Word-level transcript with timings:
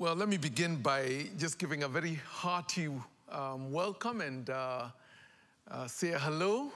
Well, 0.00 0.14
let 0.14 0.28
me 0.28 0.36
begin 0.36 0.76
by 0.76 1.26
just 1.38 1.58
giving 1.58 1.82
a 1.82 1.88
very 1.88 2.20
hearty 2.24 2.88
um, 3.32 3.72
welcome 3.72 4.20
and 4.20 4.48
uh, 4.48 4.90
uh, 5.68 5.88
say 5.88 6.14
hello 6.16 6.70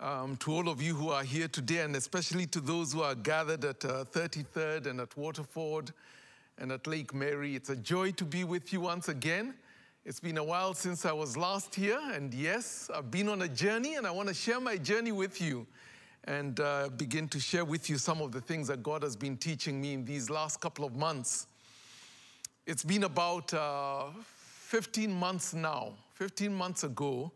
um, 0.00 0.36
to 0.38 0.50
all 0.50 0.68
of 0.68 0.82
you 0.82 0.96
who 0.96 1.10
are 1.10 1.22
here 1.22 1.46
today, 1.46 1.82
and 1.82 1.94
especially 1.94 2.46
to 2.46 2.60
those 2.60 2.92
who 2.92 3.02
are 3.02 3.14
gathered 3.14 3.64
at 3.64 3.84
uh, 3.84 4.04
33rd 4.06 4.88
and 4.88 5.00
at 5.00 5.16
Waterford 5.16 5.92
and 6.58 6.72
at 6.72 6.88
Lake 6.88 7.14
Mary. 7.14 7.54
It's 7.54 7.70
a 7.70 7.76
joy 7.76 8.10
to 8.10 8.24
be 8.24 8.42
with 8.42 8.72
you 8.72 8.80
once 8.80 9.08
again. 9.08 9.54
It's 10.04 10.18
been 10.18 10.38
a 10.38 10.44
while 10.44 10.74
since 10.74 11.06
I 11.06 11.12
was 11.12 11.36
last 11.36 11.72
here, 11.72 12.00
and 12.14 12.34
yes, 12.34 12.90
I've 12.92 13.12
been 13.12 13.28
on 13.28 13.42
a 13.42 13.48
journey, 13.48 13.94
and 13.94 14.08
I 14.08 14.10
want 14.10 14.26
to 14.26 14.34
share 14.34 14.58
my 14.58 14.76
journey 14.76 15.12
with 15.12 15.40
you 15.40 15.68
and 16.24 16.58
uh, 16.58 16.88
begin 16.96 17.28
to 17.28 17.38
share 17.38 17.64
with 17.64 17.88
you 17.88 17.96
some 17.96 18.20
of 18.20 18.32
the 18.32 18.40
things 18.40 18.66
that 18.66 18.82
God 18.82 19.04
has 19.04 19.14
been 19.14 19.36
teaching 19.36 19.80
me 19.80 19.92
in 19.92 20.04
these 20.04 20.28
last 20.28 20.60
couple 20.60 20.84
of 20.84 20.96
months. 20.96 21.46
It's 22.66 22.82
been 22.82 23.04
about 23.04 23.52
uh, 23.52 24.06
15 24.24 25.12
months 25.12 25.52
now. 25.52 25.92
15 26.14 26.54
months 26.54 26.82
ago, 26.84 27.30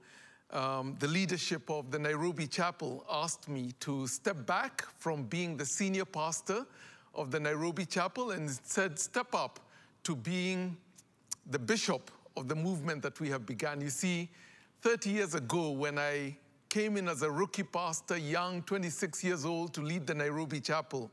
um, 0.50 0.96
the 1.00 1.06
leadership 1.06 1.68
of 1.68 1.90
the 1.90 1.98
Nairobi 1.98 2.46
Chapel 2.46 3.04
asked 3.10 3.46
me 3.46 3.72
to 3.80 4.06
step 4.06 4.46
back 4.46 4.86
from 4.96 5.24
being 5.24 5.58
the 5.58 5.66
senior 5.66 6.06
pastor 6.06 6.64
of 7.14 7.30
the 7.30 7.38
Nairobi 7.38 7.84
Chapel 7.84 8.30
and 8.30 8.48
said, 8.50 8.98
step 8.98 9.34
up 9.34 9.60
to 10.04 10.16
being 10.16 10.74
the 11.50 11.58
bishop 11.58 12.10
of 12.34 12.48
the 12.48 12.54
movement 12.54 13.02
that 13.02 13.20
we 13.20 13.28
have 13.28 13.44
begun. 13.44 13.82
You 13.82 13.90
see, 13.90 14.30
30 14.80 15.10
years 15.10 15.34
ago, 15.34 15.72
when 15.72 15.98
I 15.98 16.38
came 16.70 16.96
in 16.96 17.06
as 17.06 17.20
a 17.20 17.30
rookie 17.30 17.64
pastor, 17.64 18.16
young, 18.16 18.62
26 18.62 19.22
years 19.22 19.44
old, 19.44 19.74
to 19.74 19.82
lead 19.82 20.06
the 20.06 20.14
Nairobi 20.14 20.60
Chapel, 20.60 21.10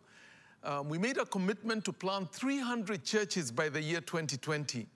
um, 0.66 0.90
we 0.90 0.98
made 0.98 1.18
a 1.18 1.26
commitment 1.26 1.86
to 1.86 1.94
plant 1.94 2.32
300 2.32 3.06
churches 3.06 3.52
by 3.52 3.70
the 3.70 3.82
year 3.82 4.02
2020. 4.02 4.88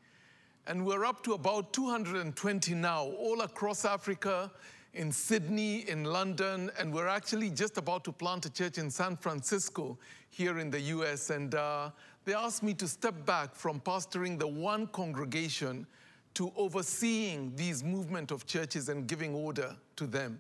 And 0.66 0.86
we're 0.86 1.06
up 1.06 1.24
to 1.24 1.34
about 1.34 1.74
220 1.74 2.74
now, 2.74 3.06
all 3.06 3.42
across 3.42 3.86
Africa, 3.86 4.52
in 4.96 5.12
Sydney, 5.12 5.88
in 5.88 6.04
London, 6.04 6.72
and 6.80 6.92
we're 6.92 7.08
actually 7.08 7.52
just 7.52 7.78
about 7.78 8.04
to 8.06 8.12
plant 8.12 8.48
a 8.48 8.50
church 8.52 8.80
in 8.80 8.90
San 8.90 9.16
Francisco 9.16 9.98
here 10.30 10.58
in 10.58 10.72
the 10.72 10.80
US. 10.82 11.30
And 11.30 11.54
uh, 11.54 11.92
they 12.26 12.34
asked 12.34 12.64
me 12.64 12.74
to 12.74 12.88
step 12.88 13.26
back 13.26 13.54
from 13.54 13.80
pastoring 13.80 14.40
the 14.40 14.48
one 14.48 14.88
congregation 14.88 15.86
to 16.34 16.52
overseeing 16.56 17.56
these 17.56 17.84
movement 17.84 18.32
of 18.32 18.48
churches 18.48 18.90
and 18.90 19.08
giving 19.08 19.36
order 19.36 19.76
to 19.98 20.08
them. 20.08 20.40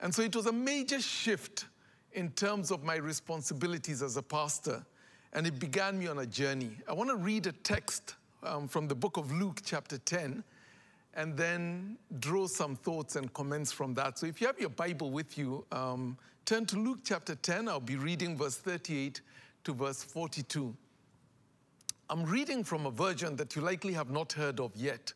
And 0.00 0.14
so 0.14 0.22
it 0.22 0.36
was 0.36 0.46
a 0.46 0.52
major 0.52 1.00
shift 1.00 1.64
in 2.12 2.30
terms 2.30 2.70
of 2.70 2.84
my 2.84 2.96
responsibilities 2.96 4.02
as 4.02 4.16
a 4.16 4.22
pastor, 4.22 4.84
and 5.32 5.46
it 5.46 5.58
began 5.58 5.98
me 5.98 6.08
on 6.08 6.18
a 6.18 6.26
journey. 6.26 6.70
I 6.88 6.92
want 6.94 7.10
to 7.10 7.16
read 7.16 7.46
a 7.46 7.52
text 7.52 8.14
um, 8.42 8.68
from 8.68 8.88
the 8.88 8.94
book 8.94 9.16
of 9.16 9.30
Luke, 9.32 9.60
chapter 9.64 9.98
10, 9.98 10.42
and 11.14 11.36
then 11.36 11.98
draw 12.20 12.46
some 12.46 12.76
thoughts 12.76 13.16
and 13.16 13.32
comments 13.32 13.72
from 13.72 13.94
that. 13.94 14.18
So 14.18 14.26
if 14.26 14.40
you 14.40 14.46
have 14.46 14.58
your 14.58 14.70
Bible 14.70 15.10
with 15.10 15.36
you, 15.36 15.64
um, 15.72 16.16
turn 16.44 16.64
to 16.66 16.76
Luke 16.76 17.00
chapter 17.04 17.34
10. 17.34 17.68
I'll 17.68 17.80
be 17.80 17.96
reading 17.96 18.36
verse 18.36 18.56
38 18.56 19.20
to 19.64 19.72
verse 19.72 20.02
42. 20.02 20.74
I'm 22.10 22.24
reading 22.24 22.64
from 22.64 22.86
a 22.86 22.90
version 22.90 23.36
that 23.36 23.54
you 23.54 23.62
likely 23.62 23.92
have 23.92 24.10
not 24.10 24.32
heard 24.32 24.60
of 24.60 24.72
yet 24.74 25.12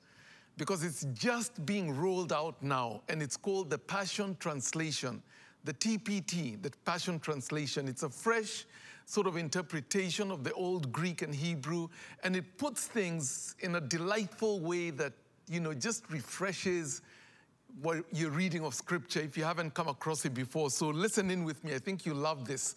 because 0.58 0.84
it's 0.84 1.06
just 1.14 1.64
being 1.64 1.96
rolled 1.96 2.32
out 2.32 2.62
now, 2.62 3.00
and 3.08 3.22
it's 3.22 3.36
called 3.36 3.70
the 3.70 3.78
Passion 3.78 4.36
Translation 4.38 5.22
the 5.64 5.72
TPT, 5.74 6.60
the 6.60 6.70
Passion 6.84 7.18
Translation. 7.20 7.88
It's 7.88 8.02
a 8.02 8.08
fresh 8.08 8.64
sort 9.05 9.27
of 9.27 9.36
interpretation 9.36 10.30
of 10.30 10.44
the 10.44 10.52
old 10.55 10.92
Greek 10.92 11.22
and 11.22 11.34
Hebrew, 11.34 11.88
and 12.22 12.36
it 12.36 12.56
puts 12.58 12.86
things 12.86 13.55
in 13.60 13.74
a 13.74 13.80
delightful 13.80 14.60
way 14.60 14.90
that, 14.90 15.12
you 15.48 15.60
know, 15.60 15.74
just 15.74 16.08
refreshes 16.10 17.02
what 17.80 18.05
you're 18.12 18.30
reading 18.30 18.64
of 18.64 18.74
scripture 18.74 19.20
if 19.20 19.36
you 19.36 19.44
haven't 19.44 19.74
come 19.74 19.89
across 19.89 20.24
it 20.24 20.34
before. 20.34 20.70
So 20.70 20.89
listen 20.89 21.30
in 21.30 21.45
with 21.45 21.62
me. 21.64 21.74
I 21.74 21.79
think 21.79 22.05
you 22.05 22.14
love 22.14 22.46
this. 22.46 22.74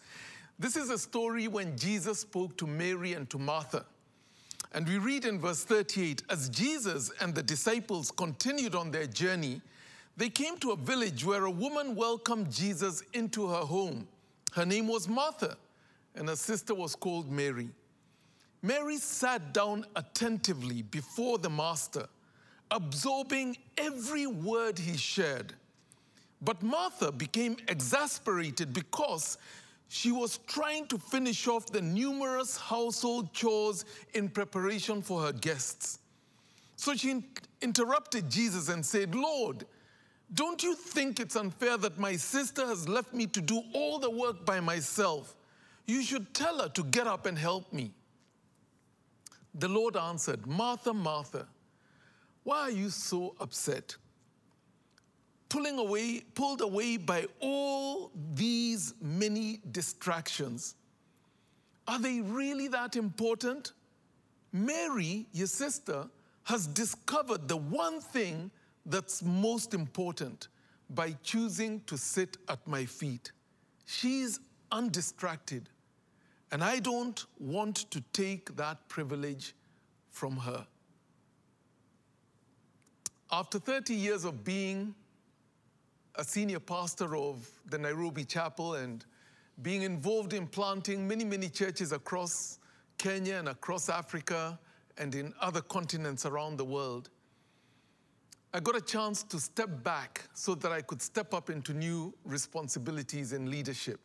This 0.58 0.76
is 0.76 0.90
a 0.90 0.98
story 0.98 1.48
when 1.48 1.76
Jesus 1.76 2.20
spoke 2.20 2.56
to 2.56 2.66
Mary 2.66 3.12
and 3.12 3.28
to 3.30 3.38
Martha. 3.38 3.84
And 4.72 4.88
we 4.88 4.98
read 4.98 5.24
in 5.24 5.38
verse 5.38 5.64
38 5.64 6.22
as 6.30 6.48
Jesus 6.48 7.10
and 7.20 7.34
the 7.34 7.42
disciples 7.42 8.10
continued 8.10 8.74
on 8.74 8.90
their 8.90 9.06
journey, 9.06 9.60
they 10.16 10.28
came 10.30 10.56
to 10.58 10.70
a 10.70 10.76
village 10.76 11.24
where 11.24 11.44
a 11.44 11.50
woman 11.50 11.94
welcomed 11.94 12.50
Jesus 12.50 13.02
into 13.12 13.48
her 13.48 13.64
home. 13.64 14.08
Her 14.52 14.64
name 14.64 14.88
was 14.88 15.08
Martha, 15.08 15.56
and 16.14 16.28
her 16.28 16.36
sister 16.36 16.74
was 16.74 16.94
called 16.94 17.30
Mary. 17.30 17.68
Mary 18.62 18.96
sat 18.96 19.52
down 19.52 19.84
attentively 19.94 20.82
before 20.82 21.38
the 21.38 21.50
Master, 21.50 22.06
absorbing 22.70 23.56
every 23.76 24.26
word 24.26 24.78
he 24.78 24.96
shared. 24.96 25.52
But 26.40 26.62
Martha 26.62 27.12
became 27.12 27.56
exasperated 27.68 28.72
because 28.72 29.38
she 29.88 30.10
was 30.10 30.38
trying 30.46 30.86
to 30.86 30.98
finish 30.98 31.46
off 31.46 31.66
the 31.66 31.80
numerous 31.80 32.56
household 32.56 33.32
chores 33.32 33.84
in 34.14 34.28
preparation 34.28 35.00
for 35.02 35.22
her 35.22 35.32
guests. 35.32 36.00
So 36.76 36.94
she 36.94 37.22
interrupted 37.62 38.28
Jesus 38.28 38.68
and 38.68 38.84
said, 38.84 39.14
Lord, 39.14 39.64
don't 40.34 40.62
you 40.62 40.74
think 40.74 41.20
it's 41.20 41.36
unfair 41.36 41.76
that 41.78 41.98
my 41.98 42.16
sister 42.16 42.66
has 42.66 42.88
left 42.88 43.14
me 43.14 43.26
to 43.28 43.40
do 43.40 43.62
all 43.72 43.98
the 43.98 44.10
work 44.10 44.44
by 44.44 44.60
myself? 44.60 45.34
You 45.86 46.02
should 46.02 46.34
tell 46.34 46.60
her 46.60 46.68
to 46.70 46.82
get 46.82 47.06
up 47.06 47.26
and 47.26 47.38
help 47.38 47.72
me. 47.72 47.92
The 49.54 49.68
Lord 49.68 49.96
answered, 49.96 50.46
Martha, 50.46 50.92
Martha, 50.92 51.46
why 52.42 52.58
are 52.58 52.70
you 52.70 52.90
so 52.90 53.34
upset? 53.40 53.96
Pulling 55.48 55.78
away, 55.78 56.22
pulled 56.34 56.60
away 56.60 56.96
by 56.96 57.26
all 57.40 58.10
these 58.34 58.94
many 59.00 59.60
distractions. 59.70 60.74
Are 61.86 62.00
they 62.00 62.20
really 62.20 62.68
that 62.68 62.96
important? 62.96 63.72
Mary, 64.52 65.26
your 65.32 65.46
sister, 65.46 66.08
has 66.44 66.66
discovered 66.66 67.48
the 67.48 67.56
one 67.56 68.00
thing 68.00 68.50
that's 68.86 69.22
most 69.22 69.74
important 69.74 70.48
by 70.90 71.14
choosing 71.22 71.80
to 71.86 71.98
sit 71.98 72.36
at 72.48 72.66
my 72.66 72.84
feet. 72.84 73.32
She's 73.84 74.40
undistracted, 74.70 75.68
and 76.52 76.62
I 76.62 76.78
don't 76.78 77.24
want 77.38 77.90
to 77.90 78.00
take 78.12 78.56
that 78.56 78.88
privilege 78.88 79.54
from 80.10 80.36
her. 80.38 80.66
After 83.30 83.58
30 83.58 83.94
years 83.94 84.24
of 84.24 84.44
being 84.44 84.94
a 86.14 86.24
senior 86.24 86.60
pastor 86.60 87.16
of 87.16 87.48
the 87.68 87.76
Nairobi 87.76 88.24
Chapel 88.24 88.74
and 88.74 89.04
being 89.62 89.82
involved 89.82 90.32
in 90.32 90.46
planting 90.46 91.06
many, 91.06 91.24
many 91.24 91.48
churches 91.48 91.92
across 91.92 92.58
Kenya 92.98 93.36
and 93.36 93.48
across 93.48 93.88
Africa 93.88 94.58
and 94.96 95.14
in 95.14 95.34
other 95.40 95.60
continents 95.60 96.24
around 96.24 96.56
the 96.56 96.64
world, 96.64 97.10
I 98.56 98.60
got 98.60 98.74
a 98.74 98.80
chance 98.80 99.22
to 99.24 99.38
step 99.38 99.84
back 99.84 100.22
so 100.32 100.54
that 100.54 100.72
I 100.72 100.80
could 100.80 101.02
step 101.02 101.34
up 101.34 101.50
into 101.50 101.74
new 101.74 102.14
responsibilities 102.24 103.34
in 103.34 103.50
leadership. 103.50 104.00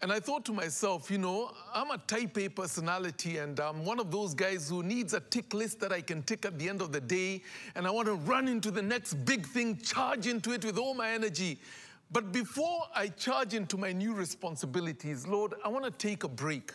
And 0.00 0.10
I 0.10 0.18
thought 0.18 0.44
to 0.46 0.52
myself, 0.52 1.08
you 1.08 1.18
know, 1.18 1.52
I'm 1.72 1.92
a 1.92 1.98
type 1.98 2.36
A 2.36 2.48
personality 2.48 3.38
and 3.38 3.60
I'm 3.60 3.84
one 3.84 4.00
of 4.00 4.10
those 4.10 4.34
guys 4.34 4.68
who 4.68 4.82
needs 4.82 5.14
a 5.14 5.20
tick 5.20 5.54
list 5.54 5.78
that 5.78 5.92
I 5.92 6.00
can 6.00 6.24
tick 6.24 6.44
at 6.44 6.58
the 6.58 6.68
end 6.68 6.82
of 6.82 6.90
the 6.90 7.00
day. 7.00 7.42
And 7.76 7.86
I 7.86 7.92
want 7.92 8.08
to 8.08 8.14
run 8.14 8.48
into 8.48 8.72
the 8.72 8.82
next 8.82 9.14
big 9.24 9.46
thing, 9.46 9.76
charge 9.76 10.26
into 10.26 10.50
it 10.50 10.64
with 10.64 10.76
all 10.76 10.92
my 10.92 11.10
energy. 11.10 11.60
But 12.10 12.32
before 12.32 12.88
I 12.92 13.06
charge 13.06 13.54
into 13.54 13.76
my 13.76 13.92
new 13.92 14.14
responsibilities, 14.14 15.28
Lord, 15.28 15.54
I 15.64 15.68
want 15.68 15.84
to 15.84 15.92
take 15.92 16.24
a 16.24 16.28
break. 16.28 16.72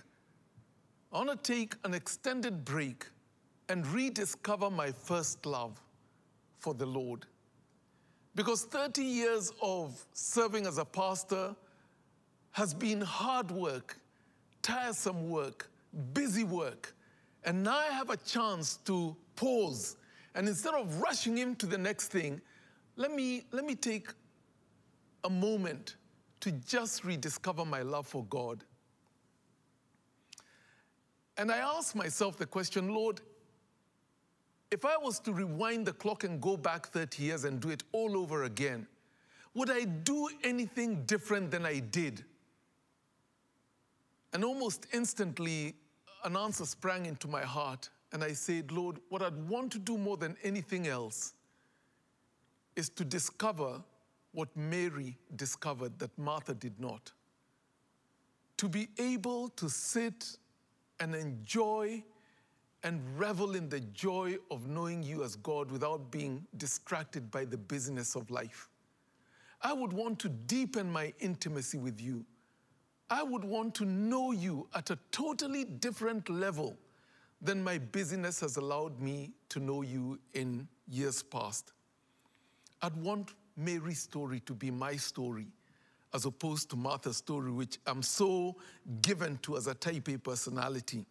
I 1.11 1.17
want 1.17 1.43
to 1.43 1.53
take 1.53 1.75
an 1.83 1.93
extended 1.93 2.63
break 2.63 3.05
and 3.67 3.85
rediscover 3.87 4.69
my 4.69 4.93
first 4.93 5.45
love 5.45 5.77
for 6.59 6.73
the 6.73 6.85
Lord. 6.85 7.25
Because 8.35 8.63
30 8.63 9.01
years 9.03 9.51
of 9.61 10.05
serving 10.13 10.67
as 10.67 10.77
a 10.77 10.85
pastor 10.85 11.55
has 12.51 12.73
been 12.73 13.01
hard 13.01 13.51
work, 13.51 13.97
tiresome 14.61 15.29
work, 15.29 15.69
busy 16.13 16.43
work. 16.43 16.93
And 17.43 17.63
now 17.63 17.77
I 17.77 17.87
have 17.87 18.09
a 18.09 18.17
chance 18.17 18.77
to 18.85 19.15
pause. 19.35 19.95
And 20.35 20.47
instead 20.47 20.73
of 20.73 21.01
rushing 21.01 21.37
into 21.37 21.65
the 21.65 21.77
next 21.77 22.09
thing, 22.09 22.41
let 22.95 23.11
me, 23.11 23.45
let 23.51 23.65
me 23.65 23.75
take 23.75 24.09
a 25.23 25.29
moment 25.29 25.95
to 26.41 26.51
just 26.51 27.03
rediscover 27.03 27.65
my 27.65 27.81
love 27.81 28.07
for 28.07 28.23
God. 28.25 28.63
And 31.37 31.51
I 31.51 31.57
ask 31.57 31.95
myself 31.95 32.37
the 32.37 32.45
question 32.45 32.93
Lord, 32.93 33.21
if 34.71 34.85
I 34.85 34.97
was 34.97 35.19
to 35.21 35.33
rewind 35.33 35.85
the 35.85 35.93
clock 35.93 36.23
and 36.23 36.41
go 36.41 36.57
back 36.57 36.87
30 36.87 37.23
years 37.23 37.43
and 37.43 37.59
do 37.59 37.69
it 37.69 37.83
all 37.91 38.17
over 38.17 38.43
again, 38.43 38.87
would 39.53 39.71
I 39.71 39.85
do 39.85 40.29
anything 40.43 41.03
different 41.05 41.51
than 41.51 41.65
I 41.65 41.79
did? 41.79 42.23
And 44.33 44.43
almost 44.43 44.85
instantly, 44.93 45.73
an 46.23 46.35
answer 46.35 46.65
sprang 46.65 47.05
into 47.05 47.27
my 47.27 47.41
heart, 47.41 47.89
and 48.11 48.23
I 48.23 48.33
said, 48.33 48.71
Lord, 48.71 48.99
what 49.09 49.21
I'd 49.21 49.49
want 49.49 49.71
to 49.71 49.79
do 49.79 49.97
more 49.97 50.17
than 50.17 50.35
anything 50.43 50.87
else 50.87 51.33
is 52.75 52.89
to 52.89 53.05
discover 53.05 53.81
what 54.33 54.55
Mary 54.55 55.17
discovered 55.35 55.97
that 55.99 56.15
Martha 56.17 56.53
did 56.53 56.79
not. 56.79 57.11
To 58.57 58.69
be 58.69 58.89
able 58.99 59.49
to 59.49 59.69
sit 59.69 60.37
and 60.99 61.15
enjoy 61.15 62.03
and 62.83 63.01
revel 63.19 63.55
in 63.55 63.69
the 63.69 63.79
joy 63.79 64.35
of 64.51 64.67
knowing 64.67 65.03
you 65.03 65.23
as 65.23 65.35
God 65.35 65.71
without 65.71 66.11
being 66.11 66.45
distracted 66.57 67.31
by 67.31 67.45
the 67.45 67.57
busyness 67.57 68.15
of 68.15 68.29
life. 68.29 68.69
I 69.61 69.73
would 69.73 69.91
want 69.91 70.19
to 70.19 70.29
deepen 70.29 70.91
my 70.91 71.13
intimacy 71.19 71.77
with 71.77 71.99
you. 71.99 72.25
I 73.09 73.23
would 73.23 73.43
want 73.43 73.73
to 73.75 73.85
know 73.85 74.31
you 74.31 74.67
at 74.75 74.89
a 74.89 74.99
totally 75.11 75.63
different 75.63 76.29
level 76.29 76.77
than 77.41 77.63
my 77.63 77.77
busyness 77.77 78.39
has 78.41 78.57
allowed 78.57 78.99
me 78.99 79.31
to 79.49 79.59
know 79.59 79.81
you 79.81 80.19
in 80.33 80.67
years 80.87 81.23
past. 81.23 81.73
I'd 82.81 82.95
want 82.95 83.33
Mary's 83.55 83.99
story 83.99 84.39
to 84.41 84.53
be 84.53 84.71
my 84.71 84.95
story 84.95 85.47
as 86.13 86.25
opposed 86.25 86.69
to 86.69 86.75
Martha's 86.75 87.17
story, 87.17 87.51
which 87.51 87.79
I'm 87.85 88.01
so 88.01 88.55
given 89.01 89.37
to 89.43 89.57
as 89.57 89.67
a 89.67 89.73
type 89.73 90.07
A 90.07 90.17
personality. 90.17 91.05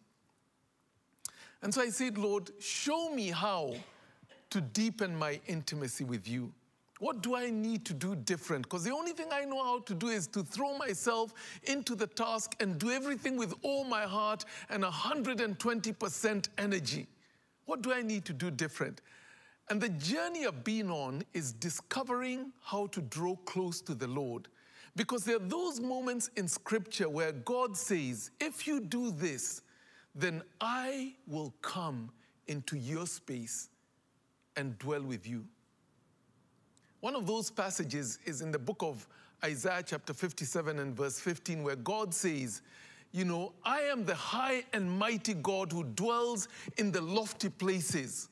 And 1.61 1.73
so 1.73 1.81
I 1.81 1.89
said, 1.89 2.17
Lord, 2.17 2.51
show 2.59 3.09
me 3.09 3.29
how 3.29 3.75
to 4.49 4.61
deepen 4.61 5.15
my 5.15 5.39
intimacy 5.47 6.03
with 6.03 6.27
you. 6.27 6.51
What 6.99 7.21
do 7.21 7.35
I 7.35 7.49
need 7.49 7.85
to 7.85 7.93
do 7.93 8.15
different? 8.15 8.63
Because 8.63 8.83
the 8.83 8.93
only 8.93 9.11
thing 9.11 9.27
I 9.31 9.45
know 9.45 9.63
how 9.63 9.79
to 9.81 9.93
do 9.93 10.07
is 10.07 10.25
to 10.27 10.43
throw 10.43 10.77
myself 10.77 11.33
into 11.63 11.95
the 11.95 12.07
task 12.07 12.55
and 12.59 12.79
do 12.79 12.89
everything 12.89 13.37
with 13.37 13.53
all 13.61 13.83
my 13.83 14.03
heart 14.03 14.45
and 14.69 14.83
120% 14.83 16.49
energy. 16.57 17.07
What 17.65 17.81
do 17.81 17.93
I 17.93 18.01
need 18.01 18.25
to 18.25 18.33
do 18.33 18.49
different? 18.49 19.01
And 19.69 19.81
the 19.81 19.89
journey 19.89 20.47
I've 20.47 20.63
been 20.63 20.89
on 20.89 21.23
is 21.33 21.51
discovering 21.51 22.51
how 22.63 22.87
to 22.87 23.01
draw 23.01 23.35
close 23.35 23.81
to 23.81 23.93
the 23.93 24.07
Lord. 24.07 24.47
Because 24.95 25.23
there 25.23 25.35
are 25.35 25.39
those 25.39 25.79
moments 25.79 26.31
in 26.35 26.47
Scripture 26.47 27.09
where 27.09 27.31
God 27.31 27.77
says, 27.77 28.31
if 28.39 28.65
you 28.65 28.79
do 28.79 29.11
this, 29.11 29.61
then 30.17 30.41
I 30.59 31.13
will 31.27 31.53
come 31.61 32.09
into 32.47 32.75
your 32.75 33.05
space 33.05 33.69
and 34.55 34.77
dwell 34.79 35.03
with 35.03 35.27
you. 35.27 35.45
One 37.01 37.15
of 37.15 37.27
those 37.27 37.51
passages 37.51 38.17
is 38.25 38.41
in 38.41 38.51
the 38.51 38.57
book 38.57 38.81
of 38.81 39.07
Isaiah, 39.45 39.83
chapter 39.85 40.15
57, 40.15 40.79
and 40.79 40.97
verse 40.97 41.19
15, 41.19 41.61
where 41.61 41.75
God 41.75 42.13
says, 42.13 42.63
You 43.11 43.25
know, 43.25 43.53
I 43.63 43.81
am 43.81 44.03
the 44.03 44.15
high 44.15 44.63
and 44.73 44.89
mighty 44.89 45.35
God 45.35 45.71
who 45.71 45.83
dwells 45.83 46.47
in 46.77 46.91
the 46.91 47.01
lofty 47.01 47.49
places. 47.49 48.29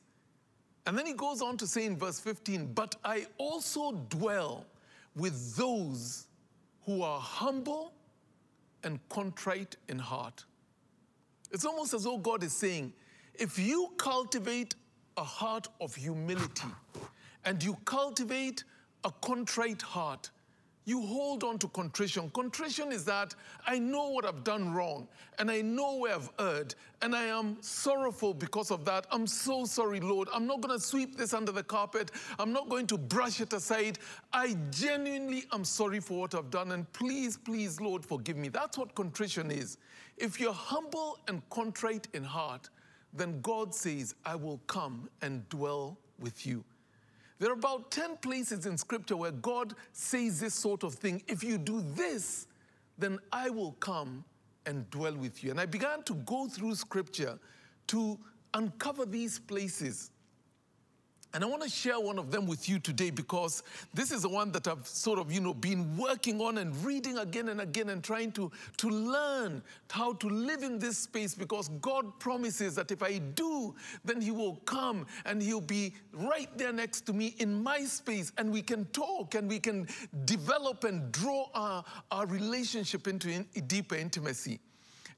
And 0.84 0.98
then 0.98 1.06
he 1.06 1.12
goes 1.12 1.40
on 1.40 1.56
to 1.58 1.66
say 1.68 1.84
in 1.84 1.96
verse 1.96 2.18
15, 2.18 2.72
But 2.74 2.96
I 3.04 3.26
also 3.38 3.92
dwell 4.08 4.66
with 5.14 5.54
those 5.54 6.26
who 6.84 7.02
are 7.02 7.20
humble 7.20 7.92
and 8.82 8.98
contrite 9.08 9.76
in 9.88 10.00
heart. 10.00 10.44
It's 11.52 11.64
almost 11.64 11.94
as 11.94 12.04
though 12.04 12.18
God 12.18 12.42
is 12.42 12.52
saying, 12.52 12.92
if 13.34 13.58
you 13.58 13.92
cultivate 13.96 14.74
a 15.16 15.24
heart 15.24 15.68
of 15.80 15.94
humility 15.94 16.68
and 17.44 17.62
you 17.62 17.76
cultivate 17.84 18.64
a 19.04 19.10
contrite 19.22 19.82
heart, 19.82 20.30
you 20.86 21.02
hold 21.02 21.42
on 21.42 21.58
to 21.58 21.68
contrition. 21.68 22.30
Contrition 22.30 22.92
is 22.92 23.04
that 23.04 23.34
I 23.66 23.76
know 23.76 24.10
what 24.10 24.24
I've 24.24 24.44
done 24.44 24.72
wrong 24.72 25.08
and 25.40 25.50
I 25.50 25.60
know 25.60 25.96
where 25.96 26.14
I've 26.14 26.30
erred 26.38 26.76
and 27.02 27.14
I 27.14 27.24
am 27.24 27.56
sorrowful 27.60 28.32
because 28.32 28.70
of 28.70 28.84
that. 28.84 29.04
I'm 29.10 29.26
so 29.26 29.64
sorry, 29.64 29.98
Lord. 29.98 30.28
I'm 30.32 30.46
not 30.46 30.60
going 30.60 30.78
to 30.78 30.82
sweep 30.82 31.16
this 31.16 31.34
under 31.34 31.50
the 31.50 31.64
carpet. 31.64 32.12
I'm 32.38 32.52
not 32.52 32.68
going 32.68 32.86
to 32.86 32.98
brush 32.98 33.40
it 33.40 33.52
aside. 33.52 33.98
I 34.32 34.56
genuinely 34.70 35.46
am 35.52 35.64
sorry 35.64 35.98
for 35.98 36.20
what 36.20 36.36
I've 36.36 36.50
done 36.50 36.70
and 36.70 36.90
please, 36.92 37.36
please, 37.36 37.80
Lord, 37.80 38.06
forgive 38.06 38.36
me. 38.36 38.48
That's 38.48 38.78
what 38.78 38.94
contrition 38.94 39.50
is. 39.50 39.78
If 40.16 40.40
you're 40.40 40.52
humble 40.52 41.18
and 41.28 41.42
contrite 41.50 42.08
in 42.14 42.24
heart, 42.24 42.70
then 43.12 43.40
God 43.40 43.74
says, 43.74 44.14
I 44.24 44.34
will 44.34 44.60
come 44.66 45.08
and 45.22 45.48
dwell 45.48 45.98
with 46.18 46.46
you. 46.46 46.64
There 47.38 47.50
are 47.50 47.54
about 47.54 47.90
10 47.90 48.16
places 48.18 48.64
in 48.64 48.78
scripture 48.78 49.16
where 49.16 49.30
God 49.30 49.74
says 49.92 50.40
this 50.40 50.54
sort 50.54 50.82
of 50.84 50.94
thing. 50.94 51.22
If 51.28 51.44
you 51.44 51.58
do 51.58 51.82
this, 51.94 52.46
then 52.96 53.18
I 53.30 53.50
will 53.50 53.72
come 53.72 54.24
and 54.64 54.88
dwell 54.90 55.14
with 55.14 55.44
you. 55.44 55.50
And 55.50 55.60
I 55.60 55.66
began 55.66 56.02
to 56.04 56.14
go 56.14 56.48
through 56.48 56.74
scripture 56.76 57.38
to 57.88 58.18
uncover 58.54 59.04
these 59.04 59.38
places 59.38 60.10
and 61.36 61.44
I 61.44 61.48
want 61.48 61.62
to 61.62 61.68
share 61.68 62.00
one 62.00 62.18
of 62.18 62.30
them 62.30 62.46
with 62.46 62.66
you 62.66 62.78
today 62.78 63.10
because 63.10 63.62
this 63.92 64.10
is 64.10 64.22
the 64.22 64.28
one 64.30 64.52
that 64.52 64.66
I've 64.66 64.86
sort 64.86 65.18
of, 65.18 65.30
you 65.30 65.38
know, 65.42 65.52
been 65.52 65.94
working 65.94 66.40
on 66.40 66.56
and 66.56 66.74
reading 66.82 67.18
again 67.18 67.50
and 67.50 67.60
again 67.60 67.90
and 67.90 68.02
trying 68.02 68.32
to, 68.32 68.50
to 68.78 68.88
learn 68.88 69.62
how 69.90 70.14
to 70.14 70.30
live 70.30 70.62
in 70.62 70.78
this 70.78 70.96
space 70.96 71.34
because 71.34 71.68
God 71.82 72.18
promises 72.20 72.74
that 72.76 72.90
if 72.90 73.02
I 73.02 73.18
do, 73.18 73.74
then 74.02 74.22
He 74.22 74.30
will 74.30 74.56
come 74.64 75.04
and 75.26 75.42
He'll 75.42 75.60
be 75.60 75.92
right 76.14 76.48
there 76.56 76.72
next 76.72 77.02
to 77.02 77.12
me 77.12 77.34
in 77.36 77.62
my 77.62 77.84
space 77.84 78.32
and 78.38 78.50
we 78.50 78.62
can 78.62 78.86
talk 78.86 79.34
and 79.34 79.46
we 79.46 79.58
can 79.58 79.88
develop 80.24 80.84
and 80.84 81.12
draw 81.12 81.50
our, 81.52 81.84
our 82.12 82.24
relationship 82.24 83.06
into 83.08 83.28
in, 83.28 83.46
deeper 83.66 83.96
intimacy. 83.96 84.58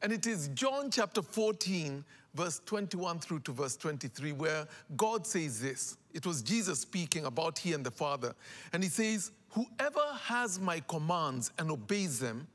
And 0.00 0.12
it 0.12 0.26
is 0.26 0.48
John 0.54 0.90
chapter 0.90 1.22
14, 1.22 2.04
verse 2.34 2.60
21 2.64 3.18
through 3.18 3.40
to 3.40 3.52
verse 3.52 3.76
23, 3.76 4.32
where 4.32 4.66
God 4.96 5.26
says 5.26 5.60
this. 5.60 5.96
It 6.14 6.24
was 6.24 6.40
Jesus 6.40 6.80
speaking 6.80 7.26
about 7.26 7.58
he 7.58 7.72
and 7.72 7.84
the 7.84 7.90
Father. 7.90 8.34
And 8.72 8.82
he 8.82 8.88
says, 8.88 9.32
Whoever 9.50 10.04
has 10.22 10.60
my 10.60 10.80
commands 10.80 11.50
and 11.58 11.70
obeys 11.70 12.20
them, 12.20 12.46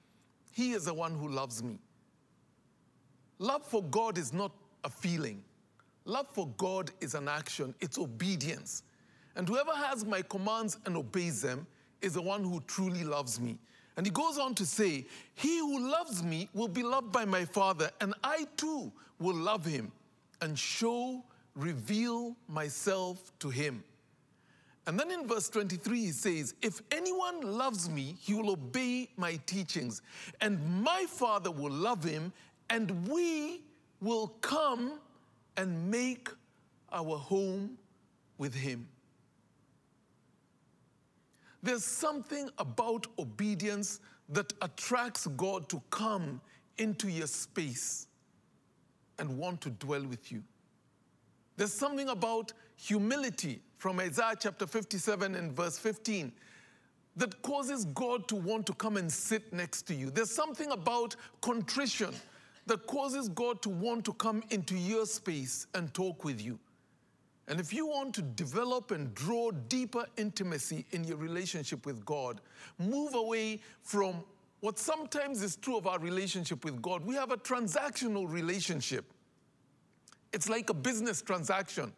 he 0.51 0.71
is 0.71 0.85
the 0.85 0.93
one 0.93 1.15
who 1.15 1.27
loves 1.27 1.63
me. 1.63 1.79
Love 3.39 3.65
for 3.65 3.83
God 3.83 4.17
is 4.17 4.31
not 4.31 4.51
a 4.83 4.89
feeling, 4.89 5.43
love 6.05 6.27
for 6.31 6.47
God 6.57 6.91
is 7.01 7.15
an 7.15 7.27
action, 7.27 7.73
it's 7.81 7.97
obedience. 7.97 8.83
And 9.35 9.49
whoever 9.49 9.71
has 9.71 10.05
my 10.05 10.21
commands 10.21 10.77
and 10.85 10.95
obeys 10.95 11.41
them 11.41 11.65
is 12.01 12.13
the 12.13 12.21
one 12.21 12.43
who 12.43 12.61
truly 12.67 13.03
loves 13.03 13.39
me. 13.41 13.57
And 13.95 14.05
he 14.05 14.11
goes 14.11 14.37
on 14.37 14.55
to 14.55 14.65
say, 14.65 15.05
He 15.35 15.59
who 15.59 15.91
loves 15.91 16.23
me 16.23 16.49
will 16.53 16.67
be 16.67 16.83
loved 16.83 17.11
by 17.11 17.25
my 17.25 17.45
Father, 17.45 17.91
and 18.01 18.13
I 18.23 18.47
too 18.57 18.91
will 19.19 19.35
love 19.35 19.65
him 19.65 19.91
and 20.41 20.57
show, 20.57 21.23
reveal 21.55 22.35
myself 22.47 23.31
to 23.39 23.49
him. 23.49 23.83
And 24.85 24.99
then 24.99 25.11
in 25.11 25.27
verse 25.27 25.49
23, 25.49 25.99
he 25.99 26.11
says, 26.11 26.55
If 26.61 26.81
anyone 26.91 27.41
loves 27.41 27.89
me, 27.89 28.15
he 28.19 28.33
will 28.33 28.51
obey 28.51 29.09
my 29.15 29.39
teachings, 29.45 30.01
and 30.41 30.83
my 30.83 31.05
Father 31.07 31.51
will 31.51 31.71
love 31.71 32.03
him, 32.03 32.33
and 32.69 33.07
we 33.07 33.61
will 34.01 34.27
come 34.41 34.99
and 35.55 35.89
make 35.89 36.29
our 36.91 37.17
home 37.17 37.77
with 38.37 38.53
him. 38.53 38.87
There's 41.63 41.85
something 41.85 42.49
about 42.57 43.07
obedience 43.17 44.01
that 44.29 44.51
attracts 44.61 45.27
God 45.27 45.69
to 45.69 45.81
come 45.89 46.41
into 46.77 47.09
your 47.09 47.27
space 47.27 48.07
and 49.17 49.37
want 49.37 49.61
to 49.61 49.69
dwell 49.69 50.05
with 50.05 50.31
you. 50.31 50.43
There's 51.55 51.73
something 51.73 52.09
about 52.09 52.51
humility 52.75 53.61
from 53.77 53.99
Isaiah 53.99 54.35
chapter 54.37 54.67
57 54.67 55.35
and 55.35 55.53
verse 55.53 55.77
15 55.77 56.33
that 57.15 57.41
causes 57.43 57.85
God 57.85 58.27
to 58.27 58.35
want 58.35 58.65
to 58.65 58.73
come 58.73 58.97
and 58.97 59.11
sit 59.11 59.53
next 59.53 59.83
to 59.83 59.95
you. 59.95 60.09
There's 60.09 60.31
something 60.31 60.71
about 60.71 61.15
contrition 61.41 62.13
that 62.65 62.87
causes 62.87 63.29
God 63.29 63.61
to 63.61 63.69
want 63.69 64.03
to 64.05 64.13
come 64.13 64.43
into 64.49 64.75
your 64.75 65.05
space 65.05 65.67
and 65.75 65.93
talk 65.93 66.23
with 66.23 66.41
you. 66.41 66.59
And 67.47 67.59
if 67.59 67.73
you 67.73 67.85
want 67.85 68.15
to 68.15 68.21
develop 68.21 68.91
and 68.91 69.13
draw 69.13 69.51
deeper 69.51 70.05
intimacy 70.17 70.85
in 70.91 71.03
your 71.03 71.17
relationship 71.17 71.85
with 71.85 72.05
God, 72.05 72.39
move 72.79 73.15
away 73.15 73.61
from 73.81 74.23
what 74.61 74.79
sometimes 74.79 75.41
is 75.41 75.57
true 75.57 75.77
of 75.77 75.87
our 75.87 75.99
relationship 75.99 76.63
with 76.63 76.81
God. 76.81 77.05
We 77.05 77.15
have 77.15 77.31
a 77.31 77.37
transactional 77.37 78.31
relationship. 78.31 79.11
It's 80.31 80.47
like 80.47 80.69
a 80.69 80.73
business 80.73 81.21
transaction. 81.21 81.91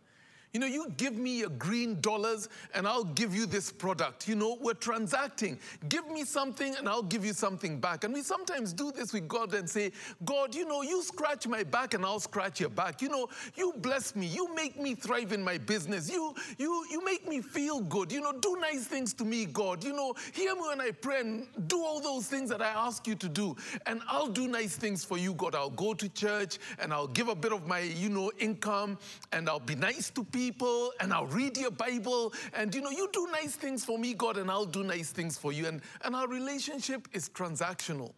You 0.56 0.62
know, 0.62 0.68
you 0.68 0.90
give 0.96 1.18
me 1.18 1.40
your 1.40 1.50
green 1.50 2.00
dollars 2.00 2.48
and 2.74 2.88
I'll 2.88 3.04
give 3.04 3.36
you 3.36 3.46
this 3.46 3.74
product. 3.74 4.26
You 4.26 4.36
know, 4.36 4.58
we're 4.62 4.74
transacting. 4.74 5.60
Give 5.90 6.10
me 6.10 6.24
something 6.24 6.74
and 6.78 6.88
I'll 6.88 7.04
give 7.04 7.26
you 7.26 7.34
something 7.34 7.78
back. 7.78 8.06
And 8.06 8.14
we 8.14 8.22
sometimes 8.22 8.72
do 8.72 8.90
this 8.94 9.12
with 9.12 9.28
God 9.28 9.54
and 9.54 9.70
say, 9.70 9.92
God, 10.24 10.56
you 10.56 10.66
know, 10.66 10.82
you 10.82 11.04
scratch 11.04 11.46
my 11.46 11.64
back 11.64 11.94
and 11.94 12.06
I'll 12.06 12.22
scratch 12.22 12.62
your 12.62 12.70
back. 12.70 13.02
You 13.02 13.10
know, 13.10 13.28
you 13.58 13.74
bless 13.80 14.16
me. 14.16 14.28
You 14.28 14.56
make 14.56 14.80
me 14.80 14.96
thrive 14.96 15.34
in 15.34 15.44
my 15.44 15.58
business. 15.58 16.10
You, 16.10 16.34
you, 16.58 16.86
you 16.90 17.04
make 17.04 17.28
me 17.28 17.42
feel 17.42 17.82
good. 17.82 18.10
You 18.10 18.22
know, 18.22 18.32
do 18.32 18.56
nice 18.62 18.86
things 18.86 19.14
to 19.16 19.26
me, 19.26 19.44
God. 19.44 19.84
You 19.84 19.92
know, 19.92 20.14
hear 20.34 20.56
me 20.56 20.62
when 20.62 20.80
I 20.80 20.92
pray 20.92 21.20
and 21.20 21.48
do 21.68 21.84
all 21.84 22.00
those 22.00 22.28
things 22.28 22.50
that 22.52 22.62
I 22.62 22.70
ask 22.70 23.06
you 23.08 23.16
to 23.16 23.28
do. 23.28 23.58
And 23.88 24.00
I'll 24.08 24.30
do 24.30 24.48
nice 24.48 24.78
things 24.78 25.04
for 25.04 25.18
you, 25.18 25.34
God. 25.34 25.54
I'll 25.54 25.70
go 25.70 25.94
to 25.94 26.08
church 26.08 26.60
and 26.80 26.94
I'll 26.94 27.08
give 27.08 27.28
a 27.28 27.36
bit 27.36 27.52
of 27.52 27.68
my, 27.68 27.80
you 27.82 28.08
know, 28.08 28.32
income 28.40 28.98
and 29.34 29.50
I'll 29.50 29.60
be 29.60 29.76
nice 29.76 30.10
to 30.12 30.24
people 30.24 30.45
people 30.46 30.92
and 31.00 31.12
I'll 31.12 31.26
read 31.26 31.58
your 31.58 31.72
Bible. 31.72 32.34
And 32.54 32.74
you 32.76 32.82
know, 32.82 32.92
you 32.92 33.10
do 33.12 33.28
nice 33.32 33.56
things 33.56 33.84
for 33.84 33.98
me, 33.98 34.14
God, 34.14 34.38
and 34.38 34.52
I'll 34.52 34.66
do 34.66 34.84
nice 34.84 35.12
things 35.12 35.38
for 35.38 35.52
you. 35.52 35.66
And, 35.66 35.82
and 36.04 36.16
our 36.16 36.28
relationship 36.28 37.08
is 37.14 37.30
transactional, 37.30 38.14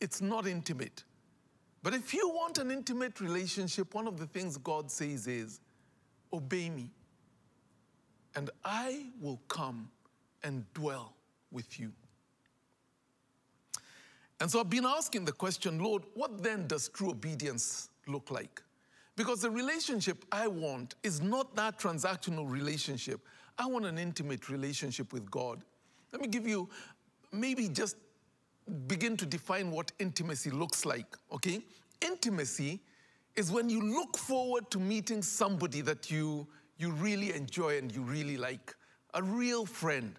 it's 0.00 0.20
not 0.20 0.46
intimate. 0.46 1.04
But 1.82 1.94
if 1.94 2.12
you 2.12 2.28
want 2.28 2.58
an 2.58 2.72
intimate 2.72 3.20
relationship, 3.20 3.94
one 3.94 4.08
of 4.08 4.18
the 4.18 4.26
things 4.26 4.56
God 4.56 4.90
says 4.90 5.26
is, 5.28 5.60
Obey 6.32 6.68
me, 6.68 6.90
and 8.34 8.50
I 8.64 9.06
will 9.20 9.40
come 9.48 9.88
and 10.42 10.64
dwell 10.74 11.14
with 11.50 11.78
you. 11.78 11.92
And 14.40 14.50
so 14.50 14.60
I've 14.60 14.70
been 14.70 14.84
asking 14.84 15.24
the 15.24 15.32
question, 15.32 15.78
Lord, 15.78 16.02
what 16.14 16.42
then 16.42 16.66
does 16.66 16.88
true 16.88 17.10
obedience 17.10 17.88
look 18.06 18.30
like? 18.30 18.62
Because 19.18 19.40
the 19.40 19.50
relationship 19.50 20.24
I 20.30 20.46
want 20.46 20.94
is 21.02 21.20
not 21.20 21.56
that 21.56 21.76
transactional 21.76 22.48
relationship. 22.48 23.20
I 23.58 23.66
want 23.66 23.84
an 23.84 23.98
intimate 23.98 24.48
relationship 24.48 25.12
with 25.12 25.28
God. 25.28 25.64
Let 26.12 26.22
me 26.22 26.28
give 26.28 26.46
you, 26.46 26.68
maybe 27.32 27.68
just 27.68 27.96
begin 28.86 29.16
to 29.16 29.26
define 29.26 29.72
what 29.72 29.90
intimacy 29.98 30.50
looks 30.50 30.86
like, 30.86 31.16
okay? 31.32 31.60
Intimacy 32.00 32.78
is 33.34 33.50
when 33.50 33.68
you 33.68 33.80
look 33.80 34.16
forward 34.16 34.70
to 34.70 34.78
meeting 34.78 35.20
somebody 35.20 35.80
that 35.80 36.12
you, 36.12 36.46
you 36.76 36.92
really 36.92 37.34
enjoy 37.34 37.76
and 37.76 37.92
you 37.92 38.02
really 38.02 38.36
like, 38.36 38.72
a 39.14 39.22
real 39.22 39.66
friend 39.66 40.14